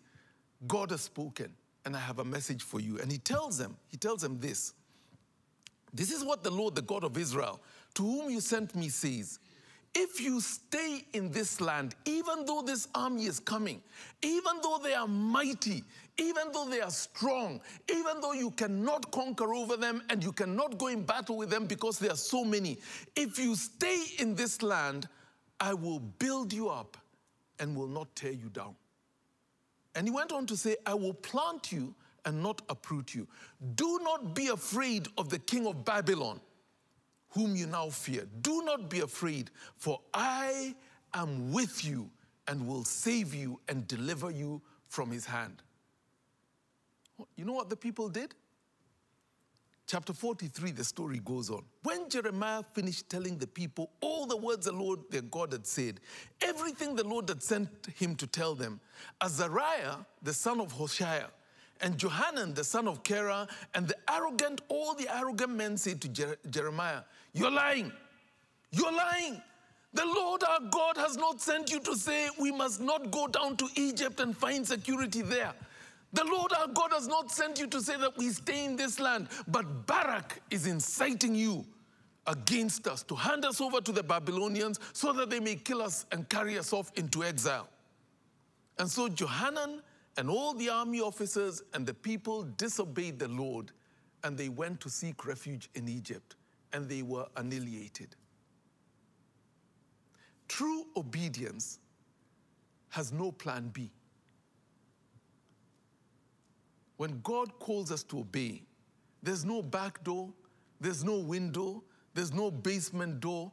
God 0.67 0.91
has 0.91 1.01
spoken, 1.01 1.51
and 1.85 1.95
I 1.95 1.99
have 1.99 2.19
a 2.19 2.25
message 2.25 2.61
for 2.61 2.79
you. 2.79 2.99
And 2.99 3.11
he 3.11 3.17
tells 3.17 3.57
them, 3.57 3.75
he 3.87 3.97
tells 3.97 4.21
them 4.21 4.39
this. 4.39 4.73
This 5.93 6.11
is 6.11 6.23
what 6.23 6.43
the 6.43 6.51
Lord, 6.51 6.75
the 6.75 6.81
God 6.81 7.03
of 7.03 7.17
Israel, 7.17 7.59
to 7.95 8.03
whom 8.03 8.29
you 8.29 8.39
sent 8.39 8.75
me, 8.75 8.89
says 8.89 9.39
if 9.93 10.21
you 10.21 10.39
stay 10.39 11.03
in 11.13 11.31
this 11.31 11.59
land, 11.59 11.95
even 12.05 12.45
though 12.45 12.61
this 12.61 12.87
army 12.95 13.25
is 13.25 13.39
coming, 13.39 13.81
even 14.21 14.53
though 14.63 14.79
they 14.81 14.93
are 14.93 15.07
mighty, 15.07 15.83
even 16.17 16.51
though 16.53 16.65
they 16.69 16.81
are 16.81 16.91
strong, 16.91 17.59
even 17.89 18.21
though 18.21 18.33
you 18.33 18.51
cannot 18.51 19.11
conquer 19.11 19.53
over 19.53 19.75
them 19.75 20.01
and 20.09 20.23
you 20.23 20.31
cannot 20.31 20.77
go 20.77 20.87
in 20.87 21.03
battle 21.03 21.35
with 21.35 21.49
them 21.49 21.65
because 21.65 21.99
there 21.99 22.11
are 22.11 22.17
so 22.17 22.45
many, 22.45 22.77
if 23.15 23.37
you 23.37 23.55
stay 23.55 24.03
in 24.19 24.35
this 24.35 24.61
land, 24.61 25.07
I 25.59 25.73
will 25.73 25.99
build 25.99 26.53
you 26.53 26.69
up 26.69 26.97
and 27.59 27.75
will 27.75 27.87
not 27.87 28.15
tear 28.15 28.31
you 28.31 28.49
down. 28.49 28.75
And 29.95 30.07
he 30.07 30.11
went 30.11 30.31
on 30.31 30.45
to 30.47 30.55
say, 30.55 30.77
I 30.85 30.93
will 30.93 31.13
plant 31.13 31.71
you 31.71 31.93
and 32.25 32.41
not 32.41 32.61
uproot 32.69 33.13
you. 33.13 33.27
Do 33.75 33.99
not 34.03 34.33
be 34.33 34.47
afraid 34.47 35.07
of 35.17 35.29
the 35.29 35.39
king 35.39 35.67
of 35.67 35.83
Babylon 35.83 36.39
whom 37.31 37.55
you 37.55 37.65
now 37.65 37.89
fear. 37.89 38.27
Do 38.41 38.61
not 38.63 38.89
be 38.89 38.99
afraid, 38.99 39.51
for 39.77 39.99
I 40.13 40.75
am 41.13 41.51
with 41.51 41.83
you 41.83 42.09
and 42.47 42.67
will 42.67 42.83
save 42.83 43.33
you 43.33 43.59
and 43.67 43.87
deliver 43.87 44.31
you 44.31 44.61
from 44.87 45.11
his 45.11 45.25
hand. 45.25 45.61
You 47.35 47.45
know 47.45 47.53
what 47.53 47.69
the 47.69 47.75
people 47.75 48.09
did? 48.09 48.35
Chapter 49.87 50.13
43, 50.13 50.71
the 50.71 50.83
story 50.83 51.19
goes 51.19 51.49
on. 51.49 51.63
When 51.83 52.07
Jeremiah 52.09 52.63
finished 52.73 53.09
telling 53.09 53.37
the 53.37 53.47
people 53.47 53.91
all 53.99 54.25
the 54.25 54.37
words 54.37 54.65
the 54.65 54.71
Lord 54.71 54.99
their 55.09 55.21
God 55.21 55.51
had 55.51 55.67
said, 55.67 55.99
everything 56.41 56.95
the 56.95 57.03
Lord 57.03 57.27
had 57.27 57.43
sent 57.43 57.69
him 57.97 58.15
to 58.15 58.27
tell 58.27 58.55
them, 58.55 58.79
Azariah, 59.21 59.97
the 60.21 60.33
son 60.33 60.61
of 60.61 60.71
Hoshea, 60.71 61.25
and 61.81 61.97
Johanan, 61.97 62.53
the 62.53 62.63
son 62.63 62.87
of 62.87 63.03
Kara, 63.03 63.47
and 63.73 63.87
the 63.87 63.95
arrogant, 64.09 64.61
all 64.69 64.93
the 64.93 65.07
arrogant 65.13 65.55
men 65.55 65.77
said 65.77 66.01
to 66.01 66.09
Jer- 66.09 66.37
Jeremiah, 66.49 67.01
You're 67.33 67.51
lying. 67.51 67.91
You're 68.71 68.91
lying. 68.91 69.41
The 69.93 70.05
Lord 70.05 70.43
our 70.43 70.61
God 70.69 70.95
has 70.97 71.17
not 71.17 71.41
sent 71.41 71.69
you 71.69 71.79
to 71.81 71.95
say 71.95 72.29
we 72.39 72.51
must 72.51 72.79
not 72.79 73.11
go 73.11 73.27
down 73.27 73.57
to 73.57 73.67
Egypt 73.75 74.21
and 74.21 74.35
find 74.35 74.65
security 74.65 75.21
there. 75.21 75.53
The 76.13 76.23
Lord 76.23 76.53
our 76.53 76.67
God 76.67 76.91
has 76.93 77.07
not 77.07 77.31
sent 77.31 77.59
you 77.59 77.67
to 77.67 77.81
say 77.81 77.97
that 77.97 78.17
we 78.17 78.29
stay 78.29 78.65
in 78.65 78.75
this 78.75 78.99
land, 78.99 79.27
but 79.47 79.85
Baruch 79.85 80.39
is 80.49 80.65
inciting 80.65 81.35
you 81.35 81.65
against 82.27 82.87
us 82.87 83.03
to 83.03 83.15
hand 83.15 83.43
us 83.43 83.59
over 83.59 83.81
to 83.81 83.91
the 83.91 84.03
Babylonians 84.03 84.79
so 84.93 85.11
that 85.13 85.29
they 85.29 85.39
may 85.39 85.55
kill 85.55 85.81
us 85.81 86.05
and 86.11 86.27
carry 86.29 86.57
us 86.57 86.71
off 86.71 86.91
into 86.95 87.23
exile. 87.23 87.67
And 88.77 88.89
so 88.89 89.09
Johanan 89.09 89.81
and 90.17 90.29
all 90.29 90.53
the 90.53 90.69
army 90.69 90.99
officers 90.99 91.61
and 91.73 91.85
the 91.85 91.93
people 91.93 92.43
disobeyed 92.57 93.19
the 93.19 93.27
Lord 93.27 93.71
and 94.23 94.37
they 94.37 94.49
went 94.49 94.79
to 94.81 94.89
seek 94.89 95.25
refuge 95.25 95.69
in 95.75 95.87
Egypt 95.87 96.35
and 96.73 96.87
they 96.87 97.01
were 97.01 97.25
annihilated. 97.37 98.15
True 100.47 100.85
obedience 100.97 101.79
has 102.89 103.11
no 103.11 103.31
plan 103.31 103.69
B. 103.69 103.89
When 106.97 107.21
God 107.23 107.57
calls 107.59 107.91
us 107.91 108.03
to 108.03 108.19
obey, 108.19 108.63
there's 109.23 109.45
no 109.45 109.61
back 109.61 110.03
door, 110.03 110.29
there's 110.79 111.03
no 111.03 111.17
window, 111.17 111.83
there's 112.13 112.33
no 112.33 112.51
basement 112.51 113.21
door. 113.21 113.51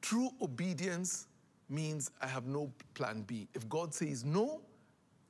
True 0.00 0.30
obedience 0.40 1.26
means 1.68 2.10
I 2.20 2.26
have 2.26 2.46
no 2.46 2.72
plan 2.94 3.22
B. 3.22 3.48
If 3.54 3.68
God 3.68 3.94
says 3.94 4.24
no, 4.24 4.62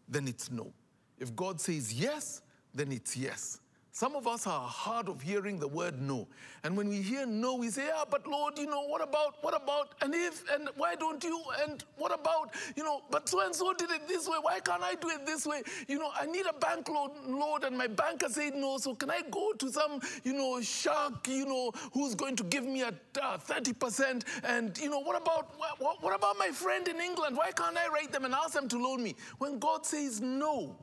then 0.09 0.29
it's 0.29 0.51
no. 0.51 0.73
If 1.19 1.35
God 1.35 1.61
says 1.61 1.93
yes, 1.93 2.43
then 2.75 2.93
it's 2.93 3.17
yes. 3.17 3.61
Some 3.95 4.17
of 4.17 4.27
us 4.27 4.45
are 4.49 4.67
hard 4.67 5.09
of 5.09 5.23
hearing 5.23 5.61
the 5.61 5.69
word 5.69 6.03
no. 6.03 6.27
And 6.65 6.77
when 6.77 6.89
we 6.89 7.01
hear 7.01 7.27
no, 7.27 7.55
we 7.55 7.71
say, 7.71 7.87
yeah, 7.87 8.03
but 8.11 8.27
Lord, 8.27 8.59
you 8.59 8.67
know, 8.67 8.83
what 8.89 9.01
about, 9.01 9.37
what 9.41 9.55
about, 9.55 9.95
and 10.03 10.13
if, 10.13 10.43
and 10.51 10.69
why 10.77 10.97
don't 10.97 11.23
you, 11.23 11.41
and 11.63 11.85
what 11.97 12.13
about, 12.13 12.53
you 12.75 12.83
know, 12.83 13.03
but 13.13 13.29
so 13.29 13.47
and 13.47 13.55
so 13.55 13.73
did 13.73 13.93
it 13.93 14.09
this 14.09 14.27
way, 14.27 14.35
why 14.43 14.59
can't 14.59 14.83
I 14.83 14.97
do 14.97 15.11
it 15.11 15.25
this 15.25 15.47
way? 15.47 15.63
You 15.87 16.01
know, 16.01 16.11
I 16.13 16.27
need 16.27 16.45
a 16.45 16.53
bank 16.55 16.89
loan, 16.89 17.13
Lord, 17.29 17.63
and 17.63 17.79
my 17.79 17.87
banker 17.87 18.29
said 18.29 18.57
no, 18.57 18.79
so 18.79 18.97
can 18.97 19.13
I 19.13 19.23
go 19.31 19.53
to 19.53 19.71
some, 19.71 20.01
you 20.25 20.33
know, 20.33 20.61
shark, 20.61 21.29
you 21.29 21.47
know, 21.47 21.71
who's 21.93 22.17
going 22.17 22.35
to 22.35 22.43
give 22.43 22.65
me 22.65 22.83
a 22.83 22.93
uh, 23.23 23.39
30%? 23.39 24.25
And, 24.43 24.77
you 24.77 24.91
know, 24.91 24.99
what 25.03 25.23
about, 25.23 25.55
what, 25.79 26.03
what 26.03 26.17
about 26.17 26.37
my 26.37 26.49
friend 26.49 26.89
in 26.89 27.01
England? 27.01 27.37
Why 27.37 27.53
can't 27.53 27.77
I 27.77 27.87
write 27.87 28.11
them 28.11 28.25
and 28.25 28.35
ask 28.35 28.55
them 28.55 28.67
to 28.71 28.77
loan 28.77 29.05
me? 29.05 29.15
When 29.39 29.61
God 29.61 29.87
says 29.87 30.21
no, 30.21 30.75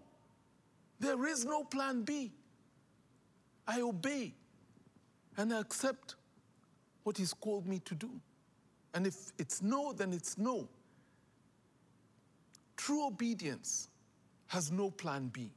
there 1.02 1.26
is 1.26 1.43
no 1.43 1.65
plan 1.65 2.04
B. 2.04 2.32
I 3.67 3.82
obey 3.82 4.34
and 5.38 5.54
I 5.54 5.60
accept 5.60 6.15
what 7.04 7.17
He's 7.17 7.34
called 7.34 7.67
me 7.67 7.80
to 7.80 7.95
do. 7.95 8.10
And 8.93 9.08
if 9.08 9.32
it's 9.38 9.62
no, 9.62 9.93
then 9.93 10.13
it's 10.13 10.38
no. 10.38 10.67
True 12.76 13.08
obedience 13.08 13.89
has 14.47 14.71
no 14.71 14.91
plan 14.91 15.28
B. 15.28 15.52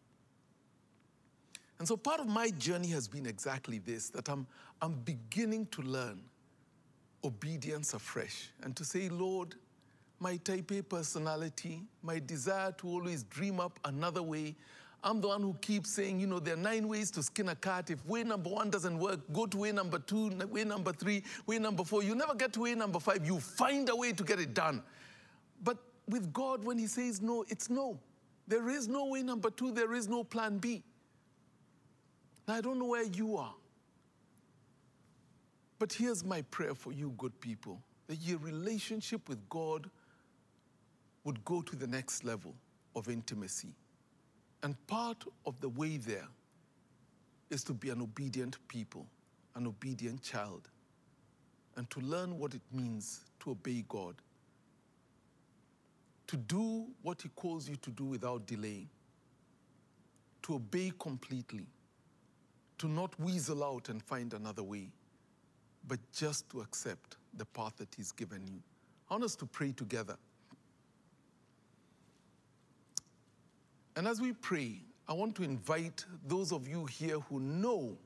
And 1.79 1.88
so 1.88 1.97
part 1.97 2.21
of 2.21 2.29
my 2.29 2.51
journey 2.51 2.88
has 2.88 3.09
been 3.09 3.27
exactly 3.27 3.79
this 3.79 4.09
that 4.11 4.29
I'm, 4.29 4.47
I'm 4.81 4.95
beginning 5.05 5.67
to 5.73 5.83
learn 5.83 6.21
obedience 7.25 7.95
afresh 7.95 8.51
and 8.62 8.77
to 8.77 8.85
say, 8.85 9.09
Lord, 9.09 9.57
my 10.21 10.37
type 10.37 10.71
A 10.71 10.83
personality, 10.83 11.83
my 12.03 12.21
desire 12.25 12.73
to 12.73 12.88
always 12.88 13.25
dream 13.25 13.59
up 13.59 13.81
another 13.85 14.23
way, 14.23 14.55
I'm 15.05 15.21
the 15.21 15.29
one 15.29 15.43
who 15.43 15.55
keeps 15.61 15.90
saying, 15.90 16.19
you 16.19 16.27
know, 16.27 16.40
there 16.40 16.55
are 16.55 16.57
nine 16.57 16.88
ways 16.88 17.11
to 17.12 17.23
skin 17.23 17.51
a 17.51 17.55
cat. 17.55 17.90
If 17.90 18.05
way 18.07 18.25
number 18.25 18.49
one 18.49 18.71
doesn't 18.71 18.99
work, 18.99 19.21
go 19.35 19.45
to 19.45 19.59
way 19.59 19.71
number 19.71 19.99
two, 19.99 20.31
way 20.51 20.64
number 20.64 20.93
three, 20.93 21.23
way 21.47 21.59
number 21.59 21.85
four. 21.85 22.03
You 22.03 22.14
never 22.14 22.35
get 22.35 22.55
to 22.55 22.61
way 22.61 22.75
number 22.75 22.99
five. 22.99 23.25
You 23.27 23.38
find 23.38 23.87
a 23.90 23.95
way 23.95 24.12
to 24.12 24.25
get 24.25 24.40
it 24.40 24.55
done. 24.55 24.83
But 25.62 25.77
with 26.09 26.33
God, 26.33 26.64
when 26.64 26.79
He 26.79 26.87
says 26.87 27.21
no, 27.21 27.45
it's 27.49 27.69
no. 27.69 28.01
There 28.49 28.71
is 28.71 28.88
no 28.88 29.05
way 29.07 29.23
number 29.23 29.51
two, 29.51 29.73
there 29.73 29.93
is 29.93 30.09
no 30.09 30.25
plan 30.25 30.57
B. 30.57 30.83
Now, 32.49 32.55
I 32.55 32.61
don't 32.62 32.79
know 32.79 32.87
where 32.87 33.05
you 33.05 33.37
are. 33.37 33.55
But 35.79 35.93
here's 35.93 36.25
my 36.25 36.40
prayer 36.43 36.75
for 36.75 36.93
you, 36.93 37.12
good 37.19 37.38
people 37.43 37.79
that 38.07 38.17
your 38.17 38.38
relationship 38.38 39.29
with 39.29 39.47
God 39.51 39.90
would 41.25 41.45
go 41.45 41.61
to 41.61 41.77
the 41.77 41.87
next 41.87 42.25
level 42.25 42.55
of 42.97 43.09
intimacy. 43.09 43.75
And 44.64 44.74
part 44.87 45.22
of 45.44 45.61
the 45.61 45.68
way 45.68 45.98
there 45.98 46.27
is 47.50 47.62
to 47.64 47.74
be 47.74 47.90
an 47.90 48.00
obedient 48.00 48.57
people, 48.66 49.07
an 49.55 49.66
obedient 49.66 50.22
child, 50.22 50.70
and 51.77 51.88
to 51.90 52.00
learn 52.00 52.38
what 52.38 52.55
it 52.55 52.62
means 52.72 53.20
to 53.40 53.50
obey 53.50 53.85
God, 53.87 54.14
to 56.29 56.38
do 56.38 56.87
what 57.03 57.20
He 57.20 57.29
calls 57.37 57.68
you 57.68 57.77
to 57.77 57.90
do 57.90 58.05
without 58.05 58.46
delay, 58.46 58.87
to 60.44 60.55
obey 60.55 60.92
completely, 60.98 61.66
to 62.79 62.88
not 62.88 63.20
weasel 63.20 63.62
out 63.62 63.90
and 63.90 64.03
find 64.03 64.33
another 64.33 64.62
way, 64.62 64.88
but 65.87 65.98
just 66.11 66.48
to 66.48 66.62
accept 66.62 67.18
the 67.37 67.44
path 67.44 67.77
that 67.77 67.94
He's 67.94 68.12
given 68.12 68.46
you. 68.46 68.62
I 69.11 69.14
want 69.14 69.24
us 69.24 69.37
to 69.37 69.44
pray 69.44 69.72
together. 69.72 70.16
And 73.96 74.09
as 74.09 74.20
we 74.20 74.33
pray, 74.33 74.80
I 75.07 75.12
want 75.12 75.35
to 75.37 75.42
invite 75.42 76.04
those 76.26 76.52
of 76.52 76.66
you 76.66 76.87
here 76.87 77.20
who 77.20 77.40
know 77.40 77.96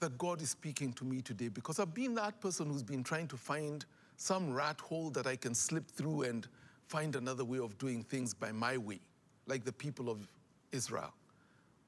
that 0.00 0.18
God 0.18 0.42
is 0.42 0.50
speaking 0.50 0.92
to 0.94 1.04
me 1.04 1.20
today 1.20 1.48
because 1.48 1.78
I've 1.78 1.94
been 1.94 2.14
that 2.16 2.40
person 2.40 2.70
who's 2.70 2.82
been 2.82 3.04
trying 3.04 3.28
to 3.28 3.36
find 3.36 3.84
some 4.16 4.52
rat 4.52 4.80
hole 4.80 5.10
that 5.10 5.26
I 5.26 5.36
can 5.36 5.54
slip 5.54 5.88
through 5.90 6.22
and 6.22 6.46
find 6.88 7.16
another 7.16 7.44
way 7.44 7.58
of 7.58 7.76
doing 7.78 8.02
things 8.02 8.34
by 8.34 8.52
my 8.52 8.76
way, 8.76 9.00
like 9.46 9.64
the 9.64 9.72
people 9.72 10.10
of 10.10 10.26
Israel. 10.72 11.12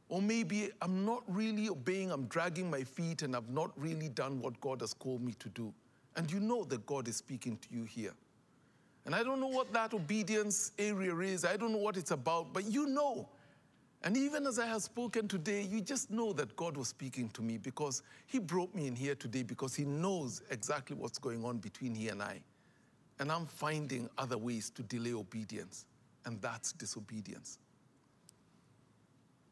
Or 0.08 0.22
maybe 0.22 0.70
I'm 0.80 1.04
not 1.04 1.22
really 1.26 1.68
obeying, 1.68 2.10
I'm 2.10 2.26
dragging 2.26 2.70
my 2.70 2.82
feet, 2.82 3.22
and 3.22 3.36
I've 3.36 3.50
not 3.50 3.70
really 3.76 4.08
done 4.08 4.40
what 4.40 4.58
God 4.60 4.80
has 4.80 4.94
called 4.94 5.22
me 5.22 5.34
to 5.38 5.48
do. 5.50 5.72
And 6.16 6.30
you 6.32 6.40
know 6.40 6.64
that 6.64 6.86
God 6.86 7.08
is 7.08 7.16
speaking 7.16 7.58
to 7.58 7.68
you 7.70 7.84
here. 7.84 8.14
And 9.08 9.14
I 9.14 9.22
don't 9.22 9.40
know 9.40 9.46
what 9.46 9.72
that 9.72 9.94
obedience 9.94 10.72
area 10.78 11.16
is, 11.20 11.46
I 11.46 11.56
don't 11.56 11.72
know 11.72 11.78
what 11.78 11.96
it's 11.96 12.10
about, 12.10 12.52
but 12.52 12.66
you 12.66 12.84
know. 12.84 13.26
And 14.02 14.14
even 14.18 14.46
as 14.46 14.58
I 14.58 14.66
have 14.66 14.82
spoken 14.82 15.26
today, 15.26 15.62
you 15.62 15.80
just 15.80 16.10
know 16.10 16.34
that 16.34 16.54
God 16.56 16.76
was 16.76 16.88
speaking 16.88 17.30
to 17.30 17.40
me 17.40 17.56
because 17.56 18.02
He 18.26 18.38
brought 18.38 18.74
me 18.74 18.86
in 18.86 18.94
here 18.94 19.14
today 19.14 19.42
because 19.42 19.74
He 19.74 19.86
knows 19.86 20.42
exactly 20.50 20.94
what's 20.94 21.16
going 21.16 21.42
on 21.42 21.56
between 21.56 21.94
He 21.94 22.08
and 22.08 22.22
I. 22.22 22.42
And 23.18 23.32
I'm 23.32 23.46
finding 23.46 24.10
other 24.18 24.36
ways 24.36 24.68
to 24.74 24.82
delay 24.82 25.14
obedience, 25.14 25.86
and 26.26 26.38
that's 26.42 26.72
disobedience. 26.74 27.58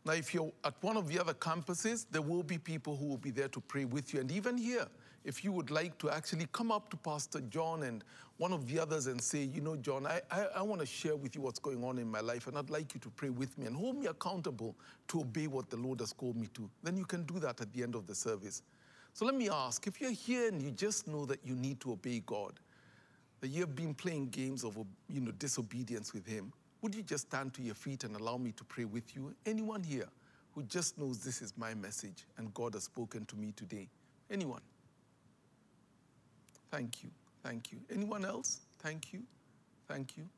Now, 0.04 0.12
if 0.12 0.34
you're 0.34 0.52
at 0.64 0.74
one 0.82 0.98
of 0.98 1.08
the 1.08 1.18
other 1.18 1.32
campuses, 1.32 2.04
there 2.10 2.20
will 2.20 2.42
be 2.42 2.58
people 2.58 2.94
who 2.94 3.06
will 3.06 3.16
be 3.16 3.30
there 3.30 3.48
to 3.48 3.60
pray 3.62 3.86
with 3.86 4.12
you. 4.12 4.20
And 4.20 4.30
even 4.30 4.58
here, 4.58 4.86
if 5.26 5.42
you 5.44 5.50
would 5.50 5.72
like 5.72 5.98
to 5.98 6.08
actually 6.08 6.46
come 6.52 6.70
up 6.70 6.88
to 6.88 6.96
Pastor 6.96 7.40
John 7.40 7.82
and 7.82 8.04
one 8.38 8.52
of 8.52 8.68
the 8.68 8.78
others 8.78 9.08
and 9.08 9.20
say, 9.20 9.40
you 9.40 9.60
know, 9.60 9.74
John, 9.74 10.06
I, 10.06 10.20
I, 10.30 10.46
I 10.56 10.62
want 10.62 10.80
to 10.80 10.86
share 10.86 11.16
with 11.16 11.34
you 11.34 11.40
what's 11.40 11.58
going 11.58 11.82
on 11.82 11.98
in 11.98 12.08
my 12.08 12.20
life, 12.20 12.46
and 12.46 12.56
I'd 12.56 12.70
like 12.70 12.94
you 12.94 13.00
to 13.00 13.10
pray 13.10 13.30
with 13.30 13.58
me 13.58 13.66
and 13.66 13.76
hold 13.76 13.98
me 13.98 14.06
accountable 14.06 14.76
to 15.08 15.20
obey 15.22 15.48
what 15.48 15.68
the 15.68 15.78
Lord 15.78 15.98
has 15.98 16.12
called 16.12 16.36
me 16.36 16.46
to, 16.54 16.70
then 16.84 16.96
you 16.96 17.04
can 17.04 17.24
do 17.24 17.40
that 17.40 17.60
at 17.60 17.72
the 17.72 17.82
end 17.82 17.96
of 17.96 18.06
the 18.06 18.14
service. 18.14 18.62
So 19.14 19.26
let 19.26 19.34
me 19.34 19.48
ask 19.50 19.88
if 19.88 20.00
you're 20.00 20.12
here 20.12 20.46
and 20.46 20.62
you 20.62 20.70
just 20.70 21.08
know 21.08 21.24
that 21.26 21.40
you 21.44 21.56
need 21.56 21.80
to 21.80 21.92
obey 21.92 22.22
God, 22.24 22.52
that 23.40 23.48
you've 23.48 23.74
been 23.74 23.94
playing 23.94 24.28
games 24.28 24.62
of 24.62 24.78
you 25.08 25.20
know, 25.20 25.32
disobedience 25.32 26.14
with 26.14 26.24
Him, 26.24 26.52
would 26.82 26.94
you 26.94 27.02
just 27.02 27.26
stand 27.26 27.52
to 27.54 27.62
your 27.62 27.74
feet 27.74 28.04
and 28.04 28.14
allow 28.14 28.36
me 28.36 28.52
to 28.52 28.62
pray 28.62 28.84
with 28.84 29.16
you? 29.16 29.34
Anyone 29.44 29.82
here 29.82 30.08
who 30.54 30.62
just 30.62 30.98
knows 30.98 31.24
this 31.24 31.42
is 31.42 31.52
my 31.56 31.74
message 31.74 32.26
and 32.38 32.54
God 32.54 32.74
has 32.74 32.84
spoken 32.84 33.24
to 33.24 33.36
me 33.36 33.52
today? 33.56 33.88
Anyone? 34.30 34.60
Thank 36.76 37.02
you. 37.02 37.10
Thank 37.42 37.72
you. 37.72 37.78
Anyone 37.90 38.26
else? 38.26 38.60
Thank 38.80 39.14
you. 39.14 39.22
Thank 39.88 40.18
you. 40.18 40.28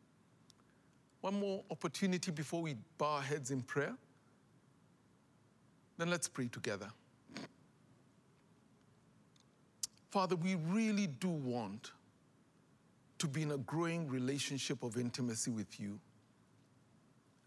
One 1.20 1.40
more 1.40 1.64
opportunity 1.68 2.30
before 2.30 2.62
we 2.62 2.76
bow 2.96 3.16
our 3.16 3.22
heads 3.22 3.50
in 3.50 3.60
prayer. 3.60 3.92
Then 5.96 6.10
let's 6.10 6.28
pray 6.28 6.46
together. 6.46 6.86
Father, 10.12 10.36
we 10.36 10.54
really 10.68 11.08
do 11.08 11.28
want 11.28 11.90
to 13.18 13.26
be 13.26 13.42
in 13.42 13.50
a 13.50 13.58
growing 13.58 14.06
relationship 14.08 14.84
of 14.84 14.96
intimacy 14.96 15.50
with 15.50 15.80
you. 15.80 15.98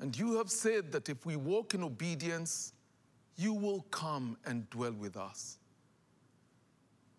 And 0.02 0.18
you 0.20 0.38
have 0.38 0.52
said 0.52 0.92
that 0.92 1.08
if 1.08 1.26
we 1.26 1.38
walk 1.38 1.76
in 1.76 1.84
obedience, 1.84 2.74
you 3.38 3.54
will 3.54 3.86
come 3.90 4.36
and 4.46 4.70
dwell 4.70 4.92
with 4.92 5.16
us. 5.16 5.60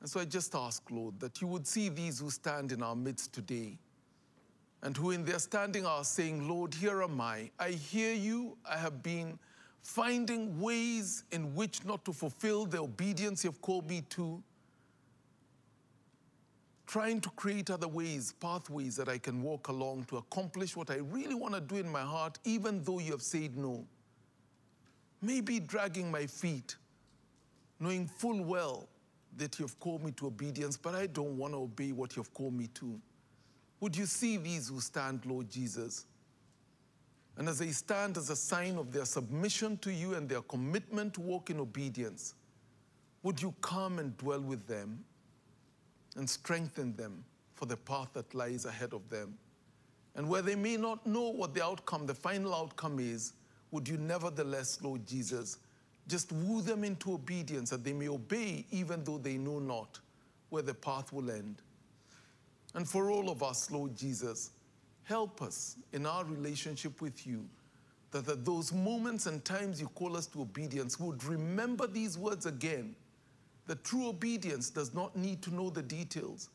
And 0.03 0.11
so 0.11 0.19
I 0.19 0.25
just 0.25 0.53
ask, 0.57 0.83
Lord, 0.91 1.21
that 1.21 1.41
you 1.41 1.47
would 1.47 1.65
see 1.65 1.89
these 1.89 2.19
who 2.19 2.29
stand 2.29 2.73
in 2.73 2.83
our 2.83 2.97
midst 2.97 3.33
today 3.33 3.79
and 4.83 4.97
who 4.97 5.13
in 5.13 5.25
their 5.25 5.39
standing 5.39 5.87
are 5.87 6.03
saying, 6.03 6.49
Lord, 6.49 6.75
here 6.75 7.05
am 7.05 7.21
I. 7.21 7.53
I 7.57 7.71
hear 7.71 8.13
you. 8.13 8.57
I 8.69 8.77
have 8.79 9.01
been 9.01 9.39
finding 9.81 10.61
ways 10.61 11.23
in 11.31 11.55
which 11.55 11.85
not 11.85 12.05
to 12.07 12.13
fulfill 12.13 12.67
the 12.67 12.79
obedience 12.79 13.45
you've 13.45 13.63
called 13.63 13.89
me 13.89 14.03
to, 14.11 14.43
trying 16.85 17.21
to 17.21 17.31
create 17.31 17.71
other 17.71 17.87
ways, 17.87 18.35
pathways 18.41 18.97
that 18.97 19.09
I 19.09 19.19
can 19.19 19.41
walk 19.41 19.69
along 19.69 20.07
to 20.07 20.17
accomplish 20.17 20.77
what 20.77 20.91
I 20.91 20.97
really 20.97 21.37
want 21.37 21.55
to 21.55 21.61
do 21.61 21.77
in 21.77 21.89
my 21.89 22.03
heart, 22.03 22.41
even 22.43 22.83
though 22.83 22.99
you 22.99 23.13
have 23.13 23.23
said 23.23 23.57
no. 23.57 23.87
Maybe 25.21 25.61
dragging 25.61 26.11
my 26.11 26.27
feet, 26.27 26.75
knowing 27.79 28.09
full 28.09 28.43
well 28.43 28.89
that 29.37 29.59
you've 29.59 29.79
called 29.81 30.05
me 30.05 30.13
to 30.13 30.27
obedience, 30.27 30.77
but 30.77 30.95
I 30.95 31.07
don't 31.07 31.37
want 31.37 31.55
to 31.55 31.59
obey 31.59 31.93
what 31.93 32.17
you've 32.17 32.33
called 32.35 32.55
me 32.55 32.69
to. 32.75 33.01
Would 33.81 33.97
you 33.97 34.07
see 34.07 34.37
these 34.37 34.69
who 34.69 34.81
stand, 34.81 35.25
Lord 35.27 35.51
Jesus? 35.51 36.07
And 37.37 37.49
as 37.49 37.59
they 37.59 37.71
stand 37.71 38.17
as 38.17 38.31
a 38.31 38.37
sign 38.37 38.77
of 38.77 38.93
their 38.93 39.07
submission 39.07 39.79
to 39.79 39.93
you 39.93 40.15
and 40.15 40.29
their 40.29 40.43
commitment 40.43 41.15
to 41.15 41.21
walk 41.21 41.51
in 41.51 41.59
obedience, 41.59 42.35
would 43.23 43.41
you 43.41 43.55
come 43.61 43.99
and 43.99 44.17
dwell 44.19 44.41
with 44.41 44.67
them 44.67 45.03
and 46.17 46.29
strengthen 46.29 46.95
them 46.95 47.25
for 47.55 47.67
the 47.67 47.77
path 47.77 48.09
that 48.13 48.35
lies 48.35 48.67
ahead 48.67 48.93
of 48.93 49.09
them? 49.09 49.39
And 50.15 50.29
where 50.29 50.43
they 50.43 50.57
may 50.57 50.77
not 50.77 51.07
know 51.07 51.31
what 51.31 51.55
the 51.55 51.65
outcome, 51.65 52.07
the 52.07 52.15
final 52.15 52.55
outcome 52.55 52.99
is, 53.01 53.33
would 53.71 53.89
you 53.89 53.97
nevertheless, 53.97 54.79
Lord 54.83 55.07
Jesus, 55.07 55.59
just 56.09 56.33
woo 56.33 56.63
them 56.63 56.85
into 56.85 57.15
obedience 57.15 57.71
that 57.71 57.85
they 57.85 57.93
may 57.93 58.09
obey 58.09 58.67
even 58.71 59.05
though 59.05 59.19
they 59.19 59.37
know 59.37 59.59
not 59.59 59.99
where 60.51 60.63
the 60.63 60.75
path 60.75 61.13
will 61.13 61.31
end. 61.31 61.63
And 62.75 62.89
for 62.89 63.11
all 63.11 63.31
of 63.31 63.43
us, 63.43 63.71
Lord 63.71 63.97
Jesus, 63.97 64.51
help 65.05 65.43
us 65.43 65.77
in 65.93 66.07
our 66.07 66.25
relationship 66.25 67.01
with 67.01 67.27
you 67.27 67.47
that 68.13 68.29
at 68.29 68.45
those 68.45 68.73
moments 68.73 69.27
and 69.27 69.45
times 69.45 69.81
you 69.81 69.89
call 69.89 70.17
us 70.17 70.27
to 70.27 70.43
obedience, 70.43 71.01
would 71.01 71.25
remember 71.25 71.87
these 71.87 72.17
words 72.17 72.47
again. 72.47 72.95
That 73.67 73.85
true 73.85 74.09
obedience 74.09 74.71
does 74.71 74.95
not 74.95 75.17
need 75.17 75.41
to 75.43 75.55
know 75.55 75.71
the 75.71 75.83
details. 75.83 76.51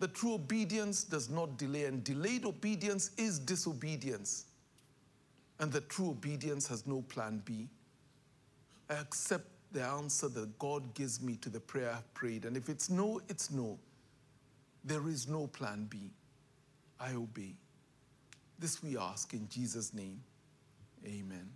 The 0.00 0.08
true 0.08 0.34
obedience 0.34 1.04
does 1.04 1.30
not 1.30 1.56
delay, 1.56 1.84
and 1.84 2.02
delayed 2.02 2.44
obedience 2.44 3.12
is 3.16 3.38
disobedience. 3.38 4.46
And 5.60 5.72
the 5.72 5.82
true 5.82 6.10
obedience 6.10 6.66
has 6.66 6.86
no 6.86 7.02
plan 7.02 7.42
B. 7.44 7.68
I 8.88 8.94
accept 8.94 9.46
the 9.72 9.82
answer 9.82 10.28
that 10.28 10.58
God 10.58 10.94
gives 10.94 11.20
me 11.20 11.36
to 11.36 11.48
the 11.48 11.60
prayer 11.60 11.92
I've 11.94 12.14
prayed. 12.14 12.44
And 12.44 12.56
if 12.56 12.68
it's 12.68 12.88
no, 12.88 13.20
it's 13.28 13.50
no. 13.50 13.78
There 14.84 15.08
is 15.08 15.28
no 15.28 15.48
plan 15.48 15.86
B. 15.90 16.10
I 17.00 17.12
obey. 17.12 17.54
This 18.58 18.82
we 18.82 18.96
ask 18.96 19.34
in 19.34 19.48
Jesus' 19.48 19.92
name. 19.92 20.22
Amen. 21.04 21.48